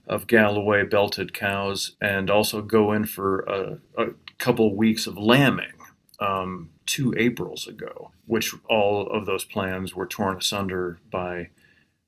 of 0.08 0.28
Galloway 0.28 0.84
belted 0.84 1.34
cows 1.34 1.96
and 2.02 2.30
also 2.30 2.62
go 2.62 2.92
in 2.92 3.06
for 3.06 3.40
a, 3.42 3.80
a 3.98 4.08
couple 4.38 4.76
weeks 4.76 5.08
of 5.08 5.18
lambing 5.18 5.74
um, 6.20 6.70
two 6.86 7.14
Aprils 7.18 7.68
ago, 7.68 8.12
which 8.26 8.54
all 8.70 9.08
of 9.08 9.26
those 9.26 9.46
plans 9.46 9.96
were 9.96 10.06
torn 10.06 10.38
asunder 10.38 11.00
by 11.10 11.50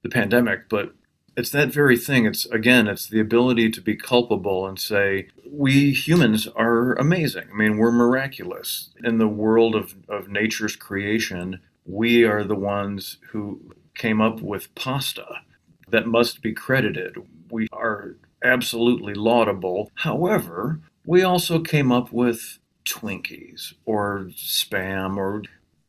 the 0.03 0.09
pandemic. 0.09 0.67
But 0.69 0.93
it's 1.37 1.49
that 1.51 1.69
very 1.69 1.97
thing. 1.97 2.25
It's 2.25 2.45
again, 2.47 2.87
it's 2.87 3.07
the 3.07 3.19
ability 3.19 3.69
to 3.71 3.81
be 3.81 3.95
culpable 3.95 4.67
and 4.67 4.79
say, 4.79 5.27
we 5.49 5.91
humans 5.91 6.47
are 6.55 6.93
amazing. 6.93 7.45
I 7.51 7.55
mean, 7.55 7.77
we're 7.77 7.91
miraculous. 7.91 8.89
In 9.03 9.17
the 9.17 9.27
world 9.27 9.75
of, 9.75 9.95
of 10.09 10.29
nature's 10.29 10.75
creation, 10.75 11.61
we 11.85 12.23
are 12.23 12.43
the 12.43 12.55
ones 12.55 13.17
who 13.31 13.73
came 13.95 14.21
up 14.21 14.41
with 14.41 14.73
pasta 14.75 15.41
that 15.89 16.07
must 16.07 16.41
be 16.41 16.53
credited. 16.53 17.15
We 17.49 17.67
are 17.71 18.15
absolutely 18.43 19.13
laudable. 19.13 19.91
However, 19.95 20.81
we 21.05 21.23
also 21.23 21.59
came 21.59 21.91
up 21.91 22.11
with 22.11 22.59
Twinkies 22.85 23.73
or 23.85 24.29
spam 24.35 25.17
or 25.17 25.43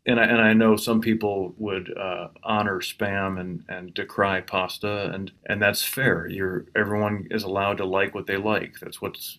and 0.08 0.20
I, 0.20 0.24
and 0.24 0.40
I 0.40 0.52
know 0.52 0.76
some 0.76 1.00
people 1.00 1.52
would 1.58 1.92
uh, 1.98 2.28
honor 2.44 2.78
spam 2.78 3.40
and, 3.40 3.64
and 3.68 3.92
decry 3.92 4.40
pasta 4.40 5.10
and, 5.12 5.32
and 5.46 5.60
that's 5.60 5.82
fair. 5.82 6.28
You're 6.28 6.66
everyone 6.76 7.26
is 7.30 7.42
allowed 7.42 7.78
to 7.78 7.84
like 7.84 8.14
what 8.14 8.26
they 8.26 8.36
like. 8.36 8.78
That's 8.80 9.02
what's 9.02 9.38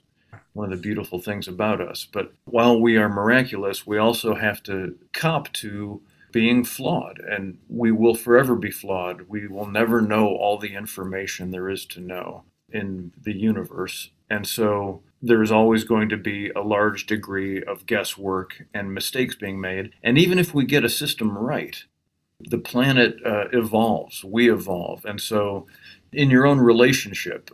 one 0.54 0.72
of 0.72 0.78
the 0.78 0.82
beautiful 0.82 1.20
things 1.20 1.48
about 1.48 1.80
us. 1.80 2.06
But 2.12 2.34
while 2.46 2.80
we 2.82 2.98
are 2.98 3.08
miraculous, 3.08 3.88
we 3.88 3.98
also 3.98 4.36
have 4.36 4.62
to 4.64 4.98
cop 5.14 5.54
to 5.54 6.02
being 6.38 6.64
flawed, 6.64 7.18
and 7.18 7.58
we 7.68 7.92
will 7.92 8.14
forever 8.14 8.56
be 8.56 8.70
flawed. 8.70 9.24
We 9.28 9.48
will 9.48 9.66
never 9.66 10.02
know 10.02 10.28
all 10.28 10.60
the 10.60 10.76
information 10.76 11.50
there 11.50 11.68
is 11.68 11.84
to 11.88 12.00
know 12.00 12.44
in 12.72 13.12
the 13.20 13.36
universe. 13.36 14.12
And 14.30 14.46
so 14.46 15.02
there 15.20 15.42
is 15.42 15.52
always 15.52 15.84
going 15.84 16.10
to 16.10 16.16
be 16.16 16.52
a 16.52 16.62
large 16.62 17.08
degree 17.08 17.64
of 17.64 17.88
guesswork 17.88 18.68
and 18.72 18.94
mistakes 18.94 19.34
being 19.34 19.60
made. 19.60 19.94
And 20.04 20.20
even 20.20 20.38
if 20.38 20.54
we 20.54 20.64
get 20.64 20.86
a 20.86 20.90
system 20.90 21.36
right, 21.36 21.84
the 22.40 22.60
planet 22.60 23.18
uh, 23.26 23.46
evolves, 23.52 24.24
we 24.24 24.48
evolve. 24.48 25.06
And 25.06 25.20
so, 25.20 25.66
in 26.14 26.30
your 26.30 26.46
own 26.46 26.60
relationship, 26.60 27.50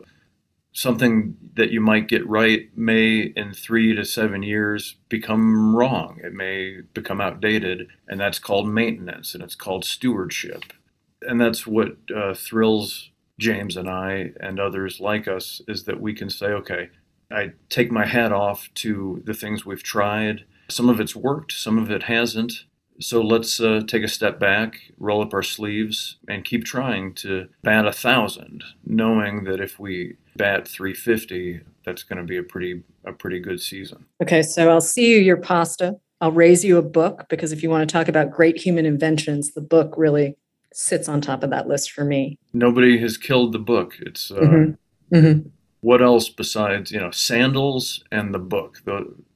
something 0.73 1.37
that 1.53 1.69
you 1.69 1.79
might 1.79 2.07
get 2.07 2.27
right 2.27 2.69
may 2.75 3.31
in 3.35 3.53
three 3.53 3.95
to 3.95 4.03
seven 4.03 4.41
years 4.41 4.95
become 5.07 5.75
wrong. 5.75 6.19
It 6.23 6.33
may 6.33 6.81
become 6.93 7.21
outdated, 7.21 7.87
and 8.07 8.19
that's 8.19 8.39
called 8.39 8.67
maintenance 8.67 9.33
and 9.33 9.43
it's 9.43 9.55
called 9.55 9.85
stewardship. 9.85 10.73
And 11.21 11.39
that's 11.39 11.65
what 11.65 11.97
uh, 12.13 12.33
thrills 12.33 13.11
James 13.39 13.77
and 13.77 13.89
I 13.89 14.31
and 14.39 14.59
others 14.59 14.99
like 14.99 15.27
us 15.27 15.61
is 15.67 15.83
that 15.85 16.01
we 16.01 16.13
can 16.13 16.29
say, 16.29 16.47
okay, 16.47 16.89
I 17.31 17.53
take 17.69 17.91
my 17.91 18.05
hat 18.05 18.31
off 18.31 18.69
to 18.75 19.21
the 19.25 19.33
things 19.33 19.65
we've 19.65 19.83
tried. 19.83 20.45
Some 20.69 20.89
of 20.89 20.99
it's 20.99 21.15
worked, 21.15 21.51
some 21.51 21.77
of 21.77 21.91
it 21.91 22.03
hasn't. 22.03 22.65
So 22.99 23.21
let's 23.21 23.59
uh, 23.59 23.81
take 23.87 24.03
a 24.03 24.07
step 24.07 24.39
back, 24.39 24.75
roll 24.97 25.21
up 25.21 25.33
our 25.33 25.43
sleeves, 25.43 26.17
and 26.27 26.45
keep 26.45 26.63
trying 26.63 27.15
to 27.15 27.49
bat 27.63 27.87
a 27.87 27.91
thousand, 27.91 28.63
knowing 28.85 29.45
that 29.45 29.59
if 29.59 29.79
we 29.79 30.17
bat 30.35 30.67
350, 30.67 31.61
that's 31.85 32.03
going 32.03 32.17
to 32.17 32.23
be 32.23 32.37
a 32.37 32.43
pretty 32.43 32.83
a 33.05 33.11
pretty 33.11 33.39
good 33.39 33.61
season. 33.61 34.05
Okay, 34.21 34.41
so 34.41 34.69
I'll 34.69 34.81
see 34.81 35.11
you 35.11 35.17
your 35.17 35.37
pasta. 35.37 35.97
I'll 36.21 36.31
raise 36.31 36.63
you 36.63 36.77
a 36.77 36.81
book 36.81 37.25
because 37.29 37.51
if 37.51 37.61
you 37.61 37.69
want 37.69 37.87
to 37.87 37.91
talk 37.91 38.07
about 38.07 38.31
great 38.31 38.57
human 38.57 38.85
inventions, 38.85 39.53
the 39.53 39.61
book 39.61 39.93
really 39.97 40.37
sits 40.73 41.09
on 41.09 41.21
top 41.21 41.43
of 41.43 41.49
that 41.49 41.67
list 41.67 41.91
for 41.91 42.05
me. 42.05 42.39
Nobody 42.53 42.97
has 42.99 43.17
killed 43.17 43.51
the 43.51 43.59
book. 43.59 43.95
It's 43.99 44.31
uh, 44.31 44.35
mm-hmm. 44.35 45.15
Mm-hmm. 45.15 45.49
what 45.81 46.01
else 46.01 46.29
besides 46.29 46.91
you 46.91 46.99
know 46.99 47.11
sandals 47.11 48.03
and 48.11 48.33
the 48.33 48.39
book. 48.39 48.81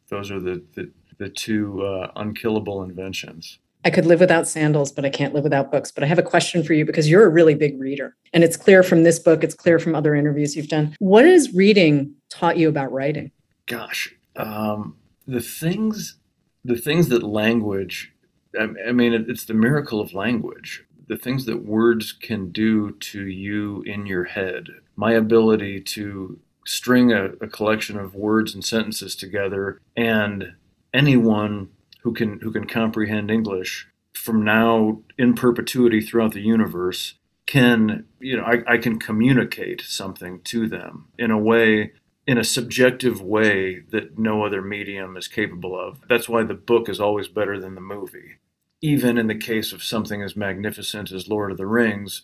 Those 0.09 0.31
are 0.31 0.39
the 0.39 0.63
the, 0.75 0.89
the 1.17 1.29
two 1.29 1.85
uh, 1.85 2.11
unkillable 2.15 2.83
inventions. 2.83 3.59
I 3.87 3.89
could 3.89 4.05
live 4.05 4.19
without 4.19 4.49
sandals, 4.49 4.91
but 4.91 5.05
I 5.05 5.09
can't 5.09 5.33
live 5.33 5.45
without 5.45 5.71
books. 5.71 5.93
But 5.93 6.03
I 6.03 6.07
have 6.07 6.19
a 6.19 6.23
question 6.23 6.61
for 6.61 6.73
you 6.73 6.83
because 6.83 7.09
you're 7.09 7.25
a 7.25 7.29
really 7.29 7.55
big 7.55 7.79
reader. 7.79 8.17
And 8.33 8.43
it's 8.43 8.57
clear 8.57 8.83
from 8.83 9.03
this 9.03 9.17
book, 9.17 9.45
it's 9.45 9.55
clear 9.55 9.79
from 9.79 9.95
other 9.95 10.13
interviews 10.13 10.57
you've 10.57 10.67
done. 10.67 10.93
What 10.99 11.23
has 11.23 11.53
reading 11.53 12.13
taught 12.27 12.57
you 12.57 12.67
about 12.67 12.91
writing? 12.91 13.31
Gosh, 13.65 14.13
um, 14.35 14.97
the 15.25 15.39
things, 15.39 16.17
the 16.65 16.75
things 16.75 17.07
that 17.07 17.23
language, 17.23 18.11
I, 18.59 18.91
mean, 18.91 19.13
it, 19.13 19.29
it's 19.29 19.45
the 19.45 19.53
miracle 19.53 20.01
of 20.01 20.13
language. 20.13 20.83
The 21.07 21.15
things 21.15 21.45
that 21.45 21.63
words 21.63 22.11
can 22.11 22.51
do 22.51 22.91
to 22.91 23.25
you 23.25 23.83
in 23.83 24.05
your 24.05 24.25
head. 24.25 24.67
My 24.97 25.13
ability 25.13 25.79
to 25.79 26.37
string 26.65 27.13
a, 27.13 27.27
a 27.39 27.47
collection 27.47 27.97
of 27.97 28.15
words 28.15 28.53
and 28.53 28.65
sentences 28.65 29.15
together 29.15 29.79
and 29.95 30.55
anyone 30.93 31.69
who 32.07 32.13
can 32.13 32.39
who 32.39 32.53
can 32.53 32.65
comprehend 32.67 33.29
English 33.29 33.89
from 34.13 34.45
now 34.45 35.01
in 35.17 35.35
perpetuity 35.35 36.01
throughout 36.01 36.31
the 36.33 36.41
universe 36.41 37.15
can 37.45 38.05
you 38.21 38.37
know 38.37 38.45
I, 38.45 38.75
I 38.75 38.77
can 38.77 38.97
communicate 38.97 39.81
something 39.81 40.41
to 40.43 40.69
them 40.69 41.09
in 41.19 41.31
a 41.31 41.37
way 41.37 41.91
in 42.25 42.37
a 42.37 42.45
subjective 42.45 43.21
way 43.21 43.81
that 43.91 44.17
no 44.17 44.45
other 44.45 44.61
medium 44.61 45.17
is 45.17 45.27
capable 45.27 45.77
of. 45.79 45.99
That's 46.07 46.29
why 46.29 46.43
the 46.43 46.55
book 46.55 46.89
is 46.89 47.01
always 47.01 47.27
better 47.27 47.59
than 47.59 47.75
the 47.75 47.81
movie. 47.81 48.37
Even 48.81 49.17
in 49.17 49.27
the 49.27 49.35
case 49.35 49.73
of 49.73 49.83
something 49.83 50.23
as 50.23 50.37
magnificent 50.37 51.11
as 51.11 51.27
Lord 51.27 51.51
of 51.51 51.57
the 51.57 51.67
Rings, 51.67 52.23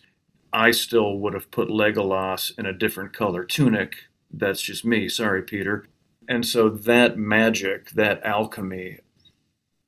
I 0.54 0.72
still 0.72 1.18
would 1.18 1.34
have 1.34 1.50
put 1.52 1.68
Legolas 1.68 2.58
in 2.58 2.66
a 2.66 2.72
different 2.72 3.12
color 3.12 3.44
tunic. 3.44 3.96
That's 4.32 4.62
just 4.62 4.86
me. 4.86 5.10
Sorry, 5.10 5.42
Peter 5.42 5.86
And 6.28 6.46
so 6.46 6.70
that 6.70 7.18
magic, 7.18 7.90
that 7.92 8.24
alchemy, 8.24 9.00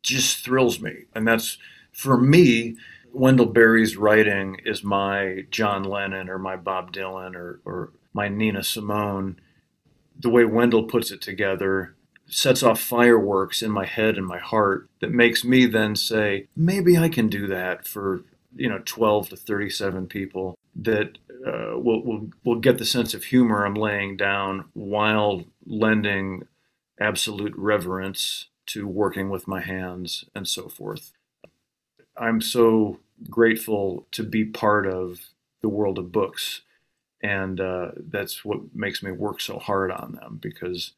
just 0.07 0.39
thrills 0.39 0.81
me. 0.81 1.05
And 1.15 1.27
that's 1.27 1.59
for 1.93 2.17
me, 2.19 2.77
Wendell 3.13 3.47
Berry's 3.47 3.97
writing 3.97 4.61
is 4.65 4.85
my 4.85 5.45
John 5.51 5.85
Lennon 5.85 6.29
or 6.29 6.39
my 6.39 6.57
Bob 6.57 6.93
Dylan 6.93 7.35
or, 7.35 7.61
or 7.65 7.93
my 8.13 8.29
Nina 8.29 8.63
Simone. 8.63 9.41
The 10.19 10.31
way 10.31 10.45
Wendell 10.45 10.85
puts 10.85 11.11
it 11.11 11.21
together 11.21 11.95
sets 12.29 12.63
off 12.63 12.81
fireworks 12.81 13.63
in 13.63 13.71
my 13.71 13.87
head 13.87 14.17
and 14.17 14.27
my 14.27 14.39
heart 14.39 14.89
that 15.01 15.13
makes 15.13 15.45
me 15.45 15.67
then 15.67 15.95
say, 15.95 16.49
maybe 16.57 16.99
I 16.99 17.09
can 17.09 17.29
do 17.29 17.47
that 17.49 17.87
for 17.87 18.25
you 18.55 18.69
know 18.69 18.81
12 18.85 19.31
to 19.31 19.37
37 19.37 20.07
people 20.07 20.59
that 20.75 21.19
uh, 21.47 21.79
will, 21.79 22.03
will 22.03 22.31
will 22.45 22.57
get 22.57 22.79
the 22.79 22.85
sense 22.85 23.13
of 23.13 23.25
humor 23.25 23.65
I'm 23.65 23.75
laying 23.75 24.17
down 24.17 24.65
while 24.73 25.45
lending 25.67 26.47
absolute 26.99 27.55
reverence 27.57 28.47
to 28.67 28.87
working 28.87 29.31
with 29.31 29.49
my 29.49 29.61
hands 29.61 30.25
and 30.35 30.47
so 30.47 30.69
forth. 30.69 31.13
I'm 32.17 32.41
so 32.41 33.01
grateful 33.31 34.07
to 34.13 34.23
be 34.23 34.45
part 34.45 34.87
of 34.87 35.21
the 35.63 35.69
world 35.69 35.99
of 35.99 36.13
books, 36.13 36.63
and 37.23 37.61
uh, 37.61 37.93
that's 37.97 38.45
what 38.45 38.75
makes 38.75 39.03
me 39.03 39.11
work 39.11 39.41
so 39.41 39.59
hard 39.59 39.91
on 39.91 40.13
them 40.13 40.39
because 40.41 40.93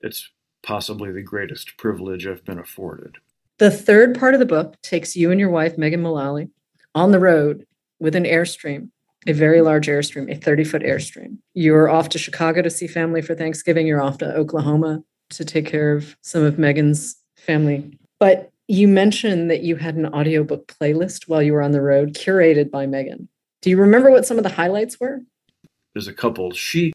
it's 0.00 0.30
possibly 0.62 1.12
the 1.12 1.22
greatest 1.22 1.76
privilege 1.76 2.26
I've 2.26 2.44
been 2.44 2.58
afforded. 2.58 3.16
The 3.58 3.70
third 3.70 4.18
part 4.18 4.34
of 4.34 4.40
the 4.40 4.46
book 4.46 4.80
takes 4.82 5.16
you 5.16 5.30
and 5.30 5.40
your 5.40 5.50
wife, 5.50 5.78
Megan 5.78 6.02
Mullally, 6.02 6.50
on 6.94 7.10
the 7.10 7.20
road 7.20 7.66
with 7.98 8.14
an 8.14 8.24
airstream, 8.24 8.90
a 9.26 9.32
very 9.32 9.62
large 9.62 9.86
airstream, 9.86 10.30
a 10.30 10.38
30 10.38 10.64
foot 10.64 10.82
airstream. 10.82 11.38
You're 11.54 11.88
off 11.88 12.10
to 12.10 12.18
Chicago 12.18 12.62
to 12.62 12.70
see 12.70 12.86
family 12.86 13.22
for 13.22 13.34
Thanksgiving. 13.34 13.86
You're 13.86 14.02
off 14.02 14.18
to 14.18 14.34
Oklahoma 14.34 15.02
to 15.30 15.44
take 15.44 15.66
care 15.66 15.94
of 15.94 16.16
some 16.22 16.42
of 16.42 16.58
Megan's 16.58 17.16
family. 17.36 17.98
But 18.18 18.50
you 18.68 18.88
mentioned 18.88 19.50
that 19.50 19.62
you 19.62 19.76
had 19.76 19.96
an 19.96 20.06
audiobook 20.06 20.66
playlist 20.66 21.28
while 21.28 21.42
you 21.42 21.52
were 21.52 21.62
on 21.62 21.72
the 21.72 21.82
road, 21.82 22.14
curated 22.14 22.70
by 22.70 22.86
Megan. 22.86 23.28
Do 23.62 23.70
you 23.70 23.76
remember 23.76 24.10
what 24.10 24.26
some 24.26 24.38
of 24.38 24.42
the 24.42 24.50
highlights 24.50 24.98
were? 25.00 25.20
There's 25.94 26.08
a 26.08 26.12
couple. 26.12 26.52
She 26.52 26.92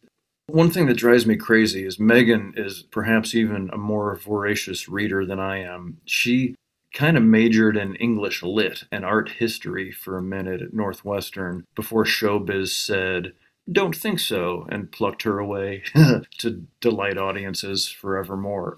one 0.47 0.69
thing 0.69 0.87
that 0.87 0.97
drives 0.97 1.25
me 1.25 1.37
crazy 1.37 1.85
is 1.85 1.99
Megan 1.99 2.53
is 2.57 2.83
perhaps 2.83 3.33
even 3.33 3.69
a 3.71 3.77
more 3.77 4.17
voracious 4.17 4.89
reader 4.89 5.25
than 5.25 5.39
I 5.39 5.59
am. 5.59 5.97
She 6.05 6.55
kind 6.93 7.15
of 7.15 7.23
majored 7.23 7.77
in 7.77 7.95
English 7.95 8.43
lit 8.43 8.83
and 8.91 9.05
art 9.05 9.29
history 9.29 9.91
for 9.91 10.17
a 10.17 10.21
minute 10.21 10.61
at 10.61 10.73
Northwestern 10.73 11.65
before 11.73 12.03
showbiz 12.03 12.69
said, 12.69 13.31
don't 13.69 13.95
think 13.95 14.19
so, 14.19 14.67
and 14.69 14.91
plucked 14.91 15.23
her 15.23 15.39
away 15.39 15.83
to 16.39 16.65
delight 16.79 17.17
audiences 17.17 17.87
forevermore. 17.87 18.77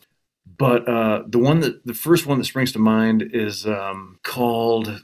But 0.57 0.87
uh, 0.87 1.23
the 1.27 1.39
one 1.39 1.61
that 1.61 1.85
the 1.85 1.93
first 1.93 2.25
one 2.25 2.37
that 2.37 2.45
springs 2.45 2.71
to 2.73 2.79
mind 2.79 3.29
is 3.33 3.65
um, 3.65 4.19
called 4.23 5.01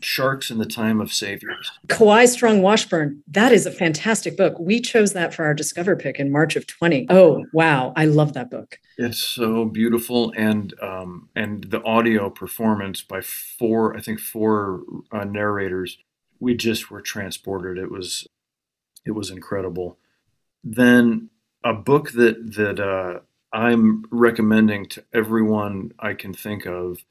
Sharks 0.00 0.50
in 0.50 0.58
the 0.58 0.66
Time 0.66 1.00
of 1.00 1.12
Saviors. 1.12 1.70
Kawai 1.88 2.26
Strong 2.26 2.62
Washburn. 2.62 3.22
That 3.28 3.52
is 3.52 3.66
a 3.66 3.70
fantastic 3.70 4.36
book. 4.36 4.58
We 4.58 4.80
chose 4.80 5.12
that 5.12 5.34
for 5.34 5.44
our 5.44 5.54
Discover 5.54 5.96
pick 5.96 6.18
in 6.18 6.32
March 6.32 6.56
of 6.56 6.66
20. 6.66 7.06
Oh, 7.10 7.44
wow. 7.52 7.92
I 7.96 8.06
love 8.06 8.32
that 8.32 8.50
book. 8.50 8.78
It's 8.98 9.18
so 9.18 9.64
beautiful 9.64 10.32
and 10.36 10.74
um, 10.82 11.28
and 11.34 11.64
the 11.64 11.82
audio 11.84 12.30
performance 12.30 13.02
by 13.02 13.20
four, 13.20 13.96
I 13.96 14.00
think 14.00 14.20
four 14.20 14.82
uh, 15.12 15.24
narrators. 15.24 15.98
We 16.38 16.54
just 16.54 16.90
were 16.90 17.02
transported. 17.02 17.78
It 17.78 17.90
was 17.90 18.26
it 19.04 19.12
was 19.12 19.30
incredible. 19.30 19.98
Then 20.62 21.30
a 21.64 21.72
book 21.72 22.12
that 22.12 22.54
that 22.54 22.80
uh, 22.80 23.20
I'm 23.52 24.04
recommending 24.10 24.86
to 24.90 25.04
everyone 25.12 25.92
I 25.98 26.14
can 26.14 26.32
think 26.32 26.66
of. 26.66 27.04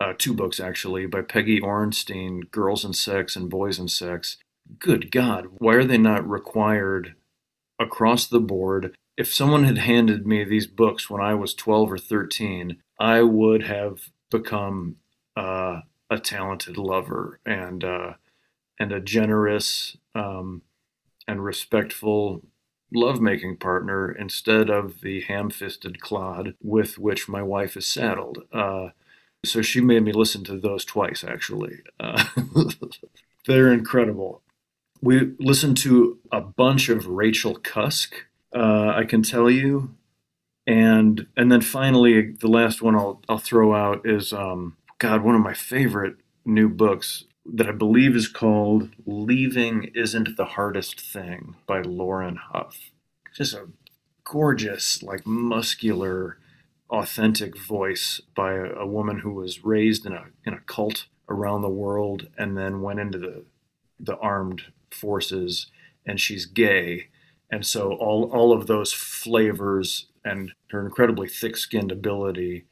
Uh, 0.00 0.12
two 0.18 0.34
books 0.34 0.58
actually 0.58 1.06
by 1.06 1.22
Peggy 1.22 1.60
Orenstein, 1.60 2.50
Girls 2.50 2.84
and 2.84 2.96
Sex 2.96 3.36
and 3.36 3.48
Boys 3.48 3.78
and 3.78 3.90
Sex. 3.90 4.36
Good 4.78 5.10
God, 5.10 5.46
why 5.58 5.74
are 5.74 5.84
they 5.84 5.98
not 5.98 6.28
required 6.28 7.14
across 7.78 8.26
the 8.26 8.40
board? 8.40 8.94
If 9.16 9.32
someone 9.32 9.64
had 9.64 9.78
handed 9.78 10.26
me 10.26 10.42
these 10.42 10.66
books 10.66 11.08
when 11.08 11.22
I 11.22 11.34
was 11.34 11.54
12 11.54 11.92
or 11.92 11.98
13, 11.98 12.78
I 12.98 13.22
would 13.22 13.62
have 13.64 14.10
become 14.30 14.96
uh, 15.36 15.82
a 16.10 16.18
talented 16.18 16.76
lover 16.76 17.40
and 17.46 17.84
uh, 17.84 18.14
and 18.78 18.92
a 18.92 19.00
generous 19.00 19.96
um, 20.14 20.62
and 21.26 21.44
respectful 21.44 22.42
lovemaking 22.92 23.56
partner 23.56 24.10
instead 24.10 24.70
of 24.70 25.00
the 25.00 25.22
ham-fisted 25.22 26.00
clod 26.00 26.54
with 26.62 26.98
which 26.98 27.28
my 27.28 27.42
wife 27.42 27.76
is 27.76 27.86
saddled. 27.86 28.38
Uh, 28.52 28.90
so 29.44 29.62
she 29.62 29.80
made 29.80 30.02
me 30.02 30.12
listen 30.12 30.44
to 30.44 30.58
those 30.58 30.84
twice, 30.84 31.24
actually. 31.24 31.80
Uh, 31.98 32.24
they're 33.46 33.72
incredible. 33.72 34.42
We 35.02 35.34
listened 35.38 35.76
to 35.78 36.18
a 36.32 36.40
bunch 36.40 36.88
of 36.88 37.06
Rachel 37.06 37.56
Cusk, 37.56 38.14
uh, 38.54 38.92
I 38.96 39.04
can 39.04 39.22
tell 39.22 39.50
you, 39.50 39.94
and 40.66 41.26
and 41.36 41.52
then 41.52 41.60
finally 41.60 42.30
the 42.32 42.48
last 42.48 42.80
one 42.80 42.94
I'll 42.94 43.20
I'll 43.28 43.38
throw 43.38 43.74
out 43.74 44.06
is 44.06 44.32
um, 44.32 44.76
God, 44.98 45.22
one 45.22 45.34
of 45.34 45.42
my 45.42 45.52
favorite 45.52 46.16
new 46.46 46.68
books 46.68 47.24
that 47.46 47.68
I 47.68 47.72
believe 47.72 48.16
is 48.16 48.28
called 48.28 48.90
Leaving 49.04 49.90
Isn't 49.94 50.36
the 50.36 50.44
Hardest 50.44 51.00
Thing 51.00 51.56
by 51.66 51.82
Lauren 51.82 52.36
Hough. 52.36 52.90
Just 53.34 53.54
a 53.54 53.68
gorgeous, 54.24 55.02
like 55.02 55.26
muscular, 55.26 56.38
authentic 56.88 57.58
voice 57.58 58.20
by 58.34 58.54
a, 58.54 58.64
a, 58.74 58.86
woman 58.86 59.18
who 59.20 59.32
was 59.32 59.64
raised 59.64 60.06
in 60.06 60.12
a 60.12 60.26
in 60.44 60.54
a 60.54 60.60
cult 60.60 61.06
around 61.28 61.62
the 61.62 61.68
world 61.68 62.28
and 62.38 62.56
then 62.56 62.82
went 62.82 63.00
into 63.00 63.18
the 63.18 63.44
the 63.98 64.16
armed 64.18 64.62
forces 64.90 65.70
and 66.06 66.20
she's 66.20 66.46
gay. 66.46 67.08
And 67.50 67.66
so 67.66 67.92
all 67.94 68.30
all 68.32 68.52
of 68.52 68.66
those 68.66 68.92
flavors 68.92 70.06
and 70.24 70.52
her 70.70 70.84
incredibly 70.84 71.28
thick-skinned 71.28 71.92
ability 71.92 72.64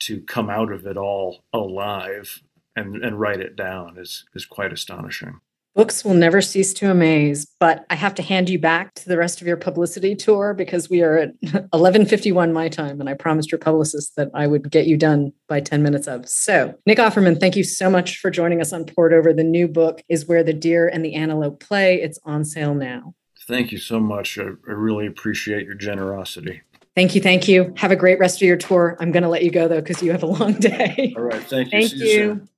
to 0.00 0.20
come 0.22 0.50
out 0.50 0.72
of 0.72 0.86
it 0.86 0.96
all 0.96 1.44
alive 1.52 2.42
and, 2.78 3.04
and 3.04 3.20
write 3.20 3.40
it 3.40 3.56
down 3.56 3.96
is, 3.98 4.24
is 4.34 4.46
quite 4.46 4.72
astonishing. 4.72 5.40
Books 5.78 6.04
will 6.04 6.14
never 6.14 6.40
cease 6.40 6.74
to 6.74 6.90
amaze, 6.90 7.46
but 7.60 7.86
I 7.88 7.94
have 7.94 8.12
to 8.16 8.22
hand 8.22 8.48
you 8.48 8.58
back 8.58 8.94
to 8.94 9.08
the 9.08 9.16
rest 9.16 9.40
of 9.40 9.46
your 9.46 9.56
publicity 9.56 10.16
tour 10.16 10.52
because 10.52 10.90
we 10.90 11.02
are 11.02 11.18
at 11.18 11.40
11:51 11.42 12.52
my 12.52 12.68
time 12.68 13.00
and 13.00 13.08
I 13.08 13.14
promised 13.14 13.52
your 13.52 13.60
publicist 13.60 14.16
that 14.16 14.28
I 14.34 14.48
would 14.48 14.72
get 14.72 14.88
you 14.88 14.96
done 14.96 15.32
by 15.46 15.60
10 15.60 15.84
minutes 15.84 16.08
of. 16.08 16.28
So, 16.28 16.74
Nick 16.84 16.98
Offerman, 16.98 17.38
thank 17.38 17.54
you 17.54 17.62
so 17.62 17.88
much 17.88 18.18
for 18.18 18.28
joining 18.28 18.60
us 18.60 18.72
on 18.72 18.86
Poured 18.86 19.12
Over. 19.12 19.32
The 19.32 19.44
new 19.44 19.68
book 19.68 20.02
is 20.08 20.26
Where 20.26 20.42
the 20.42 20.52
Deer 20.52 20.88
and 20.88 21.04
the 21.04 21.14
Antelope 21.14 21.60
Play. 21.60 22.02
It's 22.02 22.18
on 22.24 22.44
sale 22.44 22.74
now. 22.74 23.14
Thank 23.46 23.70
you 23.70 23.78
so 23.78 24.00
much. 24.00 24.36
I, 24.36 24.42
I 24.42 24.72
really 24.72 25.06
appreciate 25.06 25.64
your 25.64 25.76
generosity. 25.76 26.62
Thank 26.98 27.14
you. 27.14 27.20
Thank 27.20 27.46
you. 27.46 27.72
Have 27.76 27.92
a 27.92 27.96
great 27.96 28.18
rest 28.18 28.42
of 28.42 28.48
your 28.48 28.56
tour. 28.56 28.96
I'm 28.98 29.12
going 29.12 29.22
to 29.22 29.28
let 29.28 29.44
you 29.44 29.52
go 29.52 29.68
though 29.68 29.80
because 29.80 30.02
you 30.02 30.10
have 30.10 30.24
a 30.24 30.26
long 30.26 30.54
day. 30.58 31.14
All 31.16 31.22
right. 31.22 31.40
Thank 31.44 31.66
you. 31.66 31.70
Thank 31.70 31.90
See 31.92 32.12
you. 32.16 32.48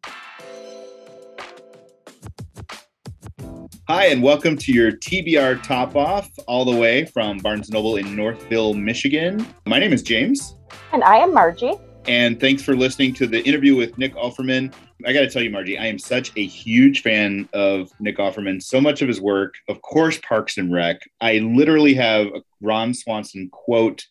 you. 3.36 3.44
Hi, 3.86 4.06
and 4.06 4.22
welcome 4.22 4.56
to 4.56 4.72
your 4.72 4.92
TBR 4.92 5.62
Top 5.62 5.94
Off, 5.94 6.30
all 6.46 6.64
the 6.64 6.74
way 6.74 7.04
from 7.04 7.36
Barnes 7.36 7.68
Noble 7.68 7.96
in 7.96 8.16
Northville, 8.16 8.72
Michigan. 8.72 9.46
My 9.66 9.78
name 9.78 9.92
is 9.92 10.02
James. 10.02 10.54
And 10.94 11.04
I 11.04 11.16
am 11.16 11.34
Margie. 11.34 11.74
And 12.06 12.40
thanks 12.40 12.62
for 12.62 12.74
listening 12.74 13.12
to 13.16 13.26
the 13.26 13.44
interview 13.46 13.76
with 13.76 13.98
Nick 13.98 14.14
Offerman. 14.14 14.72
I 15.04 15.12
got 15.12 15.20
to 15.20 15.28
tell 15.28 15.42
you, 15.42 15.50
Margie, 15.50 15.76
I 15.76 15.84
am 15.84 15.98
such 15.98 16.32
a 16.36 16.46
huge 16.46 17.02
fan 17.02 17.46
of 17.52 17.90
Nick 18.00 18.16
Offerman. 18.16 18.62
So 18.62 18.80
much 18.80 19.02
of 19.02 19.08
his 19.08 19.20
work, 19.20 19.56
of 19.68 19.82
course, 19.82 20.18
Parks 20.26 20.56
and 20.56 20.72
Rec. 20.72 21.02
I 21.20 21.40
literally 21.40 21.92
have 21.92 22.28
a 22.28 22.40
Ron 22.62 22.94
Swanson 22.94 23.50
quote 23.50 24.06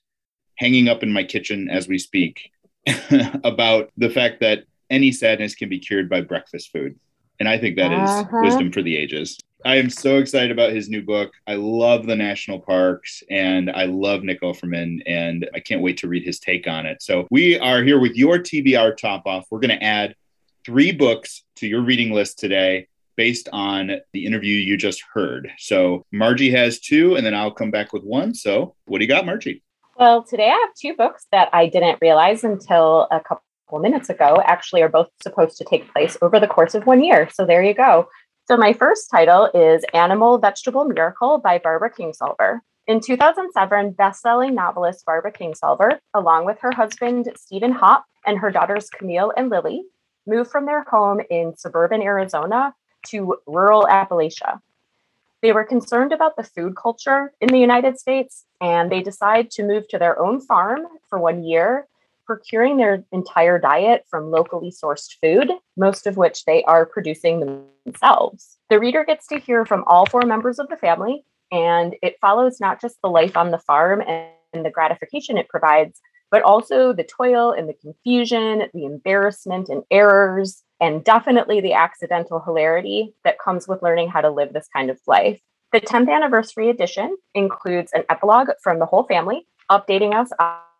hanging 0.59 0.89
up 0.89 1.03
in 1.03 1.11
my 1.11 1.23
kitchen 1.23 1.69
as 1.69 1.87
we 1.87 1.97
speak 1.97 2.51
about 3.43 3.91
the 3.97 4.09
fact 4.09 4.41
that 4.41 4.65
any 4.89 5.11
sadness 5.11 5.55
can 5.55 5.69
be 5.69 5.79
cured 5.79 6.09
by 6.09 6.21
breakfast 6.21 6.71
food. 6.71 6.99
And 7.39 7.47
I 7.47 7.57
think 7.57 7.77
that 7.77 7.91
is 7.91 8.09
uh-huh. 8.09 8.41
wisdom 8.43 8.71
for 8.71 8.81
the 8.81 8.97
ages. 8.97 9.39
I 9.65 9.75
am 9.75 9.89
so 9.89 10.17
excited 10.17 10.51
about 10.51 10.71
his 10.71 10.89
new 10.89 11.01
book. 11.01 11.31
I 11.47 11.55
love 11.55 12.05
the 12.05 12.15
national 12.15 12.59
parks 12.59 13.23
and 13.29 13.69
I 13.69 13.85
love 13.85 14.23
Nick 14.23 14.41
Offerman 14.41 15.01
and 15.05 15.49
I 15.53 15.59
can't 15.59 15.81
wait 15.81 15.97
to 15.97 16.07
read 16.07 16.23
his 16.23 16.39
take 16.39 16.67
on 16.67 16.85
it. 16.85 17.01
So 17.01 17.27
we 17.29 17.57
are 17.59 17.83
here 17.83 17.99
with 17.99 18.15
your 18.15 18.39
TBR 18.39 18.97
top 18.97 19.25
off. 19.25 19.47
We're 19.49 19.59
going 19.59 19.77
to 19.77 19.83
add 19.83 20.15
three 20.65 20.91
books 20.91 21.43
to 21.57 21.67
your 21.67 21.81
reading 21.81 22.11
list 22.13 22.39
today 22.39 22.87
based 23.17 23.49
on 23.51 23.91
the 24.13 24.25
interview 24.25 24.55
you 24.55 24.77
just 24.77 25.03
heard. 25.13 25.51
So 25.57 26.05
Margie 26.11 26.51
has 26.51 26.79
two 26.79 27.15
and 27.15 27.25
then 27.25 27.35
I'll 27.35 27.51
come 27.51 27.71
back 27.71 27.91
with 27.91 28.03
one. 28.03 28.33
So 28.33 28.75
what 28.85 28.99
do 28.99 29.03
you 29.03 29.09
got, 29.09 29.25
Margie? 29.25 29.61
Well, 29.99 30.23
today 30.23 30.47
I 30.47 30.51
have 30.51 30.73
two 30.79 30.95
books 30.95 31.25
that 31.33 31.49
I 31.51 31.67
didn't 31.67 31.97
realize 32.01 32.45
until 32.45 33.09
a 33.11 33.19
couple 33.19 33.79
minutes 33.79 34.09
ago 34.09 34.41
actually 34.45 34.81
are 34.81 34.87
both 34.87 35.09
supposed 35.21 35.57
to 35.57 35.65
take 35.65 35.91
place 35.91 36.15
over 36.21 36.39
the 36.39 36.47
course 36.47 36.73
of 36.73 36.85
one 36.85 37.03
year. 37.03 37.27
So 37.33 37.45
there 37.45 37.61
you 37.61 37.73
go. 37.73 38.07
So 38.47 38.55
my 38.55 38.71
first 38.71 39.11
title 39.11 39.49
is 39.53 39.83
Animal 39.93 40.37
Vegetable 40.37 40.85
Miracle 40.85 41.39
by 41.39 41.57
Barbara 41.57 41.91
Kingsolver. 41.91 42.59
In 42.87 43.01
2007, 43.01 43.91
best-selling 43.91 44.55
novelist 44.55 45.05
Barbara 45.05 45.33
Kingsolver, 45.33 45.97
along 46.13 46.45
with 46.45 46.59
her 46.61 46.71
husband 46.71 47.33
Steven 47.35 47.73
Hopp 47.73 48.05
and 48.25 48.37
her 48.37 48.51
daughters 48.51 48.89
Camille 48.89 49.33
and 49.35 49.49
Lily, 49.49 49.83
moved 50.25 50.49
from 50.49 50.65
their 50.65 50.85
home 50.85 51.19
in 51.29 51.57
suburban 51.57 52.01
Arizona 52.01 52.73
to 53.07 53.35
rural 53.45 53.85
Appalachia. 53.91 54.59
They 55.41 55.53
were 55.53 55.63
concerned 55.63 56.11
about 56.11 56.35
the 56.35 56.43
food 56.43 56.75
culture 56.75 57.31
in 57.39 57.49
the 57.49 57.59
United 57.59 57.97
States, 57.97 58.45
and 58.59 58.91
they 58.91 59.01
decided 59.01 59.51
to 59.51 59.63
move 59.63 59.87
to 59.87 59.97
their 59.97 60.19
own 60.19 60.41
farm 60.41 60.85
for 61.09 61.17
one 61.17 61.43
year, 61.43 61.87
procuring 62.25 62.77
their 62.77 63.05
entire 63.11 63.57
diet 63.57 64.05
from 64.09 64.31
locally 64.31 64.69
sourced 64.69 65.15
food, 65.21 65.51
most 65.77 66.05
of 66.07 66.17
which 66.17 66.43
they 66.45 66.63
are 66.65 66.85
producing 66.85 67.63
themselves. 67.85 68.57
The 68.69 68.79
reader 68.79 69.05
gets 69.05 69.27
to 69.27 69.39
hear 69.39 69.65
from 69.65 69.83
all 69.87 70.05
four 70.05 70.23
members 70.23 70.59
of 70.59 70.67
the 70.67 70.77
family, 70.77 71.23
and 71.51 71.95
it 72.03 72.17
follows 72.19 72.59
not 72.59 72.81
just 72.81 73.01
the 73.01 73.09
life 73.09 73.37
on 73.37 73.51
the 73.51 73.57
farm 73.59 74.03
and 74.05 74.65
the 74.65 74.69
gratification 74.69 75.37
it 75.37 75.47
provides, 75.47 76.01
but 76.31 76.43
also 76.43 76.93
the 76.93 77.03
toil 77.03 77.51
and 77.51 77.67
the 77.67 77.73
confusion, 77.73 78.63
the 78.73 78.85
embarrassment 78.85 79.69
and 79.69 79.83
errors, 79.89 80.63
and 80.79 81.03
definitely 81.03 81.61
the 81.61 81.73
accidental 81.73 82.39
hilarity 82.39 83.13
that 83.23 83.39
comes 83.39 83.67
with 83.67 83.81
learning 83.81 84.09
how 84.09 84.21
to 84.21 84.29
live 84.29 84.53
this 84.53 84.69
kind 84.73 84.89
of 84.89 84.99
life. 85.07 85.41
The 85.71 85.81
10th 85.81 86.11
anniversary 86.11 86.69
edition 86.69 87.15
includes 87.35 87.91
an 87.93 88.03
epilogue 88.09 88.49
from 88.63 88.79
the 88.79 88.85
whole 88.85 89.03
family, 89.03 89.45
updating 89.69 90.15
us 90.19 90.31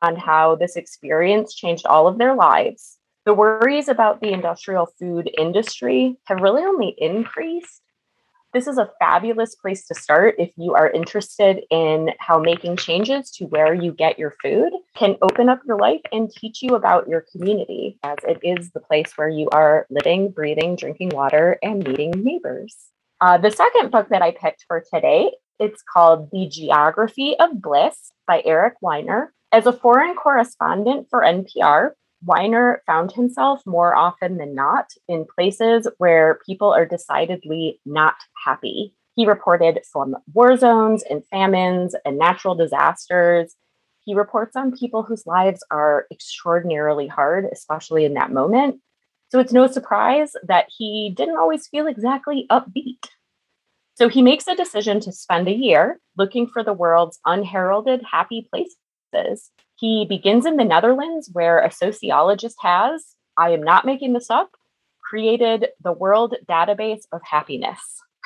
on 0.01 0.15
how 0.15 0.55
this 0.55 0.75
experience 0.75 1.53
changed 1.53 1.85
all 1.85 2.07
of 2.07 2.17
their 2.17 2.33
lives. 2.33 2.97
The 3.25 3.33
worries 3.33 3.87
about 3.87 4.21
the 4.21 4.31
industrial 4.31 4.87
food 4.97 5.29
industry 5.37 6.17
have 6.23 6.41
really 6.41 6.63
only 6.63 6.95
increased 6.97 7.81
this 8.53 8.67
is 8.67 8.77
a 8.77 8.89
fabulous 8.99 9.55
place 9.55 9.85
to 9.87 9.95
start 9.95 10.35
if 10.39 10.51
you 10.57 10.73
are 10.73 10.89
interested 10.89 11.61
in 11.69 12.11
how 12.19 12.39
making 12.39 12.77
changes 12.77 13.29
to 13.31 13.45
where 13.45 13.73
you 13.73 13.91
get 13.91 14.17
your 14.17 14.33
food 14.41 14.71
can 14.95 15.17
open 15.21 15.49
up 15.49 15.61
your 15.67 15.77
life 15.77 16.01
and 16.11 16.31
teach 16.31 16.63
you 16.63 16.75
about 16.75 17.07
your 17.07 17.23
community, 17.31 17.99
as 18.03 18.17
it 18.23 18.39
is 18.41 18.71
the 18.71 18.79
place 18.79 19.11
where 19.15 19.29
you 19.29 19.47
are 19.51 19.85
living, 19.91 20.31
breathing, 20.31 20.75
drinking 20.75 21.09
water, 21.09 21.59
and 21.61 21.87
meeting 21.87 22.11
neighbors. 22.11 22.75
Uh, 23.21 23.37
the 23.37 23.51
second 23.51 23.91
book 23.91 24.09
that 24.09 24.21
I 24.23 24.31
picked 24.31 24.65
for 24.67 24.83
today, 24.93 25.31
it's 25.59 25.83
called 25.83 26.29
The 26.31 26.47
Geography 26.47 27.35
of 27.39 27.61
Bliss 27.61 28.11
by 28.25 28.41
Eric 28.45 28.75
Weiner. 28.81 29.31
As 29.51 29.67
a 29.67 29.73
foreign 29.73 30.15
correspondent 30.15 31.07
for 31.09 31.21
NPR, 31.21 31.91
Weiner 32.23 32.81
found 32.85 33.11
himself 33.11 33.61
more 33.65 33.95
often 33.95 34.37
than 34.37 34.53
not 34.53 34.91
in 35.07 35.25
places 35.33 35.87
where 35.97 36.39
people 36.45 36.73
are 36.73 36.85
decidedly 36.85 37.79
not 37.85 38.15
happy. 38.43 38.93
He 39.15 39.25
reported 39.25 39.79
from 39.91 40.15
war 40.33 40.57
zones 40.57 41.03
and 41.09 41.25
famines 41.27 41.95
and 42.05 42.17
natural 42.17 42.55
disasters. 42.55 43.55
He 44.01 44.15
reports 44.15 44.55
on 44.55 44.75
people 44.75 45.03
whose 45.03 45.25
lives 45.25 45.63
are 45.71 46.05
extraordinarily 46.11 47.07
hard, 47.07 47.45
especially 47.51 48.05
in 48.05 48.15
that 48.15 48.31
moment. 48.31 48.81
So 49.29 49.39
it's 49.39 49.53
no 49.53 49.67
surprise 49.67 50.33
that 50.47 50.65
he 50.75 51.13
didn't 51.15 51.37
always 51.37 51.67
feel 51.67 51.87
exactly 51.87 52.47
upbeat. 52.49 53.07
So 53.95 54.09
he 54.09 54.21
makes 54.21 54.47
a 54.47 54.55
decision 54.55 54.99
to 55.01 55.11
spend 55.11 55.47
a 55.47 55.53
year 55.53 55.99
looking 56.17 56.47
for 56.47 56.63
the 56.63 56.73
world's 56.73 57.19
unheralded 57.25 58.01
happy 58.09 58.49
places 58.49 59.51
he 59.79 60.05
begins 60.05 60.45
in 60.45 60.57
the 60.57 60.65
Netherlands, 60.65 61.29
where 61.31 61.59
a 61.59 61.71
sociologist 61.71 62.57
has, 62.59 63.15
I 63.37 63.51
am 63.51 63.63
not 63.63 63.85
making 63.85 64.11
this 64.11 64.29
up, 64.29 64.51
created 65.09 65.67
the 65.81 65.93
World 65.93 66.35
Database 66.49 67.03
of 67.13 67.21
Happiness. 67.23 67.79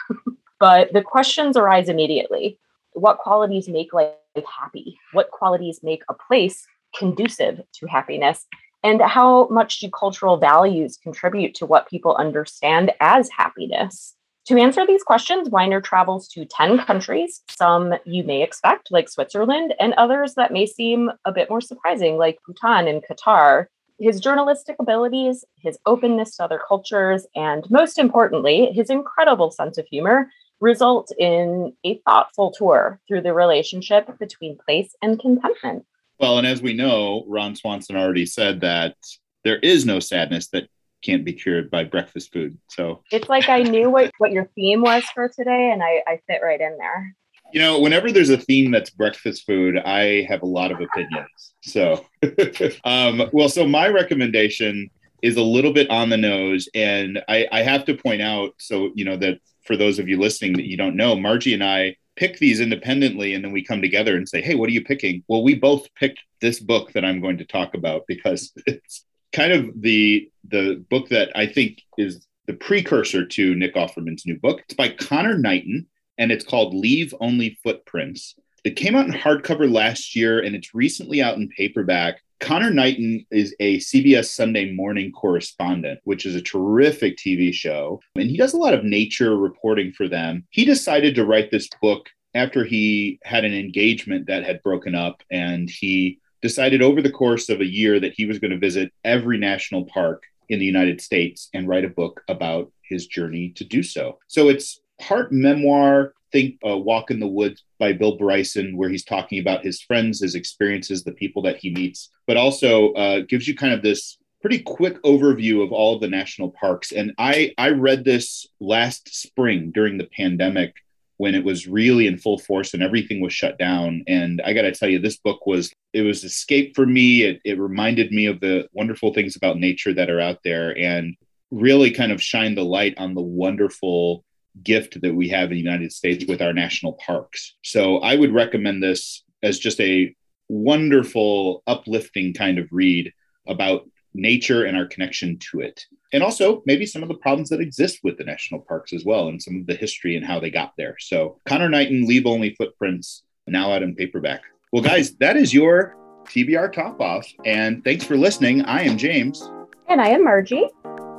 but 0.59 0.91
the 0.93 1.03
questions 1.03 1.55
arise 1.55 1.89
immediately 1.89 2.59
What 2.93 3.19
qualities 3.19 3.69
make 3.69 3.93
life 3.93 4.13
happy? 4.35 4.97
What 5.11 5.29
qualities 5.29 5.81
make 5.83 6.01
a 6.09 6.15
place 6.15 6.65
conducive 6.97 7.61
to 7.75 7.87
happiness? 7.87 8.45
And 8.83 9.01
how 9.01 9.47
much 9.49 9.79
do 9.79 9.89
cultural 9.89 10.37
values 10.37 10.97
contribute 11.01 11.53
to 11.55 11.65
what 11.65 11.87
people 11.87 12.15
understand 12.15 12.91
as 12.99 13.29
happiness? 13.29 14.15
To 14.47 14.59
answer 14.59 14.85
these 14.85 15.03
questions, 15.03 15.49
Weiner 15.49 15.79
travels 15.79 16.27
to 16.29 16.43
10 16.43 16.79
countries, 16.79 17.41
some 17.49 17.93
you 18.05 18.23
may 18.23 18.43
expect, 18.43 18.91
like 18.91 19.09
Switzerland, 19.09 19.73
and 19.79 19.93
others 19.93 20.35
that 20.35 20.51
may 20.51 20.65
seem 20.65 21.11
a 21.23 21.31
bit 21.31 21.49
more 21.49 21.61
surprising, 21.61 22.17
like 22.17 22.39
Bhutan 22.45 22.87
and 22.87 23.01
Qatar. 23.01 23.67
His 23.99 24.19
journalistic 24.19 24.75
abilities, 24.79 25.45
his 25.55 25.77
openness 25.85 26.35
to 26.35 26.43
other 26.43 26.59
cultures, 26.67 27.25
and 27.35 27.69
most 27.69 27.97
importantly, 27.97 28.71
his 28.73 28.89
incredible 28.89 29.49
sense 29.49 29.77
of 29.77 29.87
humor 29.87 30.29
result 30.59 31.11
in 31.17 31.73
a 31.85 31.99
thoughtful 31.99 32.51
tour 32.51 32.99
through 33.07 33.21
the 33.21 33.33
relationship 33.33 34.17
between 34.19 34.57
place 34.57 34.93
and 35.01 35.19
contentment. 35.21 35.85
Well, 36.19 36.37
and 36.37 36.47
as 36.47 36.61
we 36.61 36.73
know, 36.73 37.23
Ron 37.27 37.55
Swanson 37.55 37.95
already 37.95 38.25
said 38.25 38.61
that 38.61 38.95
there 39.43 39.59
is 39.59 39.85
no 39.85 39.99
sadness 39.99 40.47
that 40.49 40.67
can't 41.03 41.25
be 41.25 41.33
cured 41.33 41.69
by 41.69 41.83
breakfast 41.83 42.31
food. 42.33 42.57
So 42.69 43.03
it's 43.11 43.29
like 43.29 43.49
I 43.49 43.63
knew 43.63 43.89
what, 43.89 44.11
what 44.17 44.31
your 44.31 44.45
theme 44.55 44.81
was 44.81 45.03
for 45.13 45.29
today 45.29 45.71
and 45.71 45.83
I, 45.83 46.03
I 46.07 46.19
fit 46.27 46.41
right 46.43 46.59
in 46.59 46.77
there. 46.77 47.15
You 47.53 47.59
know, 47.59 47.79
whenever 47.79 48.11
there's 48.11 48.31
a 48.31 48.37
theme 48.37 48.71
that's 48.71 48.89
breakfast 48.89 49.45
food, 49.45 49.77
I 49.77 50.25
have 50.27 50.41
a 50.41 50.47
lot 50.47 50.71
of 50.71 50.81
opinions. 50.81 51.53
So, 51.61 52.03
um, 52.83 53.29
well, 53.31 53.49
so 53.49 53.67
my 53.67 53.89
recommendation 53.89 54.89
is 55.21 55.37
a 55.37 55.41
little 55.41 55.71
bit 55.71 55.89
on 55.89 56.09
the 56.09 56.17
nose. 56.17 56.67
And 56.73 57.21
I, 57.29 57.47
I 57.51 57.61
have 57.61 57.85
to 57.85 57.95
point 57.95 58.21
out, 58.21 58.55
so, 58.57 58.91
you 58.95 59.05
know, 59.05 59.17
that 59.17 59.39
for 59.65 59.77
those 59.77 59.99
of 59.99 60.09
you 60.09 60.19
listening 60.19 60.53
that 60.53 60.67
you 60.67 60.77
don't 60.77 60.95
know, 60.95 61.15
Margie 61.15 61.53
and 61.53 61.63
I 61.63 61.95
pick 62.15 62.37
these 62.37 62.59
independently 62.59 63.33
and 63.33 63.43
then 63.43 63.51
we 63.51 63.63
come 63.63 63.81
together 63.81 64.15
and 64.15 64.27
say, 64.27 64.41
hey, 64.41 64.55
what 64.55 64.67
are 64.67 64.73
you 64.73 64.83
picking? 64.83 65.23
Well, 65.27 65.43
we 65.43 65.55
both 65.55 65.87
picked 65.95 66.19
this 66.41 66.59
book 66.59 66.91
that 66.93 67.05
I'm 67.05 67.21
going 67.21 67.37
to 67.37 67.45
talk 67.45 67.73
about 67.73 68.03
because 68.07 68.51
it's 68.65 69.05
kind 69.33 69.51
of 69.51 69.81
the 69.81 70.29
the 70.47 70.85
book 70.89 71.09
that 71.09 71.29
I 71.35 71.47
think 71.47 71.81
is 71.97 72.25
the 72.47 72.53
precursor 72.53 73.25
to 73.25 73.55
Nick 73.55 73.75
Offerman's 73.75 74.25
new 74.25 74.37
book. 74.37 74.61
It's 74.61 74.73
by 74.73 74.89
Conor 74.89 75.37
Knighton 75.37 75.87
and 76.17 76.31
it's 76.31 76.45
called 76.45 76.73
Leave 76.73 77.13
Only 77.19 77.57
Footprints. 77.63 78.35
It 78.63 78.75
came 78.75 78.95
out 78.95 79.07
in 79.07 79.13
hardcover 79.13 79.71
last 79.71 80.15
year 80.15 80.39
and 80.39 80.55
it's 80.55 80.75
recently 80.75 81.21
out 81.21 81.37
in 81.37 81.49
paperback. 81.49 82.21
Conor 82.39 82.71
Knighton 82.71 83.25
is 83.31 83.55
a 83.61 83.77
CBS 83.77 84.25
Sunday 84.25 84.73
morning 84.73 85.11
correspondent, 85.13 86.01
which 86.03 86.25
is 86.25 86.35
a 86.35 86.41
terrific 86.41 87.17
TV 87.17 87.53
show. 87.53 88.01
And 88.15 88.29
he 88.29 88.37
does 88.37 88.53
a 88.53 88.57
lot 88.57 88.73
of 88.73 88.83
nature 88.83 89.37
reporting 89.37 89.93
for 89.93 90.09
them. 90.09 90.45
He 90.49 90.65
decided 90.65 91.15
to 91.15 91.25
write 91.25 91.51
this 91.51 91.69
book 91.81 92.09
after 92.35 92.65
he 92.65 93.19
had 93.23 93.45
an 93.45 93.53
engagement 93.53 94.27
that 94.27 94.43
had 94.43 94.61
broken 94.63 94.95
up 94.95 95.23
and 95.31 95.69
he 95.69 96.19
decided 96.43 96.81
over 96.81 97.01
the 97.01 97.09
course 97.09 97.47
of 97.47 97.61
a 97.61 97.65
year 97.65 98.01
that 98.01 98.13
he 98.13 98.25
was 98.25 98.37
going 98.37 98.51
to 98.51 98.57
visit 98.57 98.91
every 99.05 99.37
national 99.37 99.85
park 99.85 100.23
in 100.49 100.59
the 100.59 100.65
United 100.65 100.99
States 100.99 101.49
and 101.53 101.69
write 101.69 101.85
a 101.85 101.89
book 102.01 102.21
about 102.27 102.69
his 102.81 103.07
journey 103.07 103.49
to 103.55 103.63
do 103.63 103.81
so. 103.81 104.19
So 104.27 104.49
it's 104.49 104.81
part 104.99 105.31
memoir, 105.31 106.13
think 106.33 106.59
uh, 106.67 106.77
Walk 106.77 107.11
in 107.11 107.21
the 107.21 107.27
Woods 107.27 107.63
by 107.79 107.93
Bill 107.93 108.17
Bryson, 108.17 108.75
where 108.75 108.89
he's 108.89 109.05
talking 109.05 109.39
about 109.39 109.63
his 109.63 109.81
friends, 109.81 110.19
his 110.19 110.35
experiences, 110.35 111.05
the 111.05 111.13
people 111.13 111.41
that 111.43 111.55
he 111.57 111.69
meets, 111.69 112.09
but 112.27 112.35
also 112.35 112.91
uh, 112.91 113.21
gives 113.21 113.47
you 113.47 113.55
kind 113.55 113.73
of 113.73 113.81
this 113.81 114.17
pretty 114.41 114.59
quick 114.59 115.01
overview 115.03 115.63
of 115.63 115.71
all 115.71 115.95
of 115.95 116.01
the 116.01 116.09
national 116.09 116.51
parks. 116.51 116.91
And 116.91 117.13
I, 117.17 117.53
I 117.57 117.69
read 117.69 118.03
this 118.03 118.45
last 118.59 119.15
spring 119.15 119.71
during 119.71 119.97
the 119.97 120.09
pandemic 120.17 120.75
when 121.17 121.35
it 121.35 121.43
was 121.43 121.67
really 121.67 122.07
in 122.07 122.17
full 122.17 122.39
force 122.39 122.73
and 122.73 122.83
everything 122.83 123.21
was 123.21 123.33
shut 123.33 123.57
down. 123.57 124.03
And 124.07 124.41
I 124.43 124.53
got 124.53 124.63
to 124.63 124.71
tell 124.71 124.89
you, 124.89 124.99
this 124.99 125.17
book 125.17 125.45
was 125.45 125.71
it 125.93 126.01
was 126.01 126.23
escape 126.23 126.75
for 126.75 126.85
me. 126.85 127.23
It, 127.23 127.41
it 127.45 127.59
reminded 127.59 128.11
me 128.11 128.25
of 128.25 128.39
the 128.39 128.67
wonderful 128.73 129.13
things 129.13 129.35
about 129.35 129.57
nature 129.57 129.93
that 129.93 130.09
are 130.09 130.19
out 130.19 130.39
there, 130.43 130.77
and 130.77 131.15
really 131.51 131.91
kind 131.91 132.11
of 132.11 132.21
shined 132.21 132.57
the 132.57 132.63
light 132.63 132.95
on 132.97 133.13
the 133.13 133.21
wonderful 133.21 134.25
gift 134.63 135.01
that 135.01 135.13
we 135.13 135.29
have 135.29 135.45
in 135.45 135.51
the 135.51 135.57
United 135.57 135.91
States 135.91 136.25
with 136.27 136.41
our 136.41 136.53
national 136.53 136.93
parks. 136.93 137.55
So 137.63 137.97
I 137.97 138.15
would 138.15 138.33
recommend 138.33 138.81
this 138.81 139.23
as 139.41 139.59
just 139.59 139.79
a 139.79 140.15
wonderful, 140.49 141.63
uplifting 141.67 142.33
kind 142.33 142.59
of 142.59 142.67
read 142.71 143.11
about 143.47 143.89
nature 144.13 144.65
and 144.65 144.77
our 144.77 144.85
connection 144.85 145.37
to 145.51 145.61
it. 145.61 145.85
And 146.11 146.21
also 146.21 146.61
maybe 146.65 146.85
some 146.85 147.01
of 147.01 147.09
the 147.09 147.15
problems 147.15 147.49
that 147.49 147.59
exist 147.59 147.99
with 148.03 148.17
the 148.17 148.23
national 148.23 148.61
parks 148.61 148.93
as 148.93 149.03
well, 149.03 149.27
and 149.27 149.41
some 149.41 149.55
of 149.55 149.65
the 149.65 149.75
history 149.75 150.15
and 150.15 150.25
how 150.25 150.39
they 150.39 150.49
got 150.49 150.73
there. 150.77 150.95
So 150.99 151.39
Conor 151.45 151.69
Knighton, 151.69 152.05
Leave 152.05 152.25
Only 152.25 152.53
Footprints, 152.55 153.23
now 153.47 153.71
out 153.73 153.83
in 153.83 153.95
paperback. 153.95 154.41
Well, 154.71 154.83
guys, 154.83 155.15
that 155.15 155.35
is 155.37 155.53
your 155.53 155.95
TBR 156.25 156.71
top 156.71 157.01
off. 157.01 157.27
And 157.45 157.83
thanks 157.83 158.03
for 158.05 158.15
listening. 158.15 158.61
I 158.63 158.83
am 158.83 158.97
James. 158.97 159.49
And 159.89 160.01
I 160.01 160.09
am 160.09 160.23
Margie. 160.23 160.69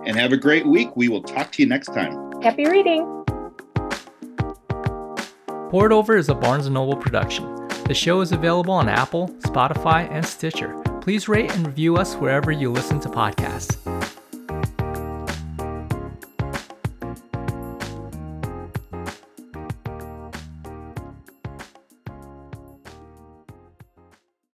And 0.07 0.17
have 0.17 0.33
a 0.33 0.37
great 0.37 0.67
week. 0.67 0.97
We 0.97 1.09
will 1.09 1.23
talk 1.23 1.53
to 1.53 1.63
you 1.63 1.69
next 1.69 1.89
time. 1.89 2.41
Happy 2.43 2.67
reading. 2.67 3.05
Poured 5.71 5.93
Over 5.93 6.17
is 6.17 6.29
a 6.29 6.35
Barnes 6.35 6.69
& 6.69 6.71
Noble 6.71 6.97
production. 6.97 7.45
The 7.87 7.95
show 7.95 8.21
is 8.21 8.33
available 8.33 8.75
on 8.75 8.89
Apple, 8.89 9.29
Spotify, 9.41 10.09
and 10.11 10.25
Stitcher 10.25 10.84
please 11.05 11.29
rate 11.29 11.55
and 11.55 11.67
review 11.67 11.99
us 11.99 12.15
wherever 12.15 12.51
you 12.51 12.73
listen 12.73 12.99
to 12.99 13.11
podcasts. 13.11 14.14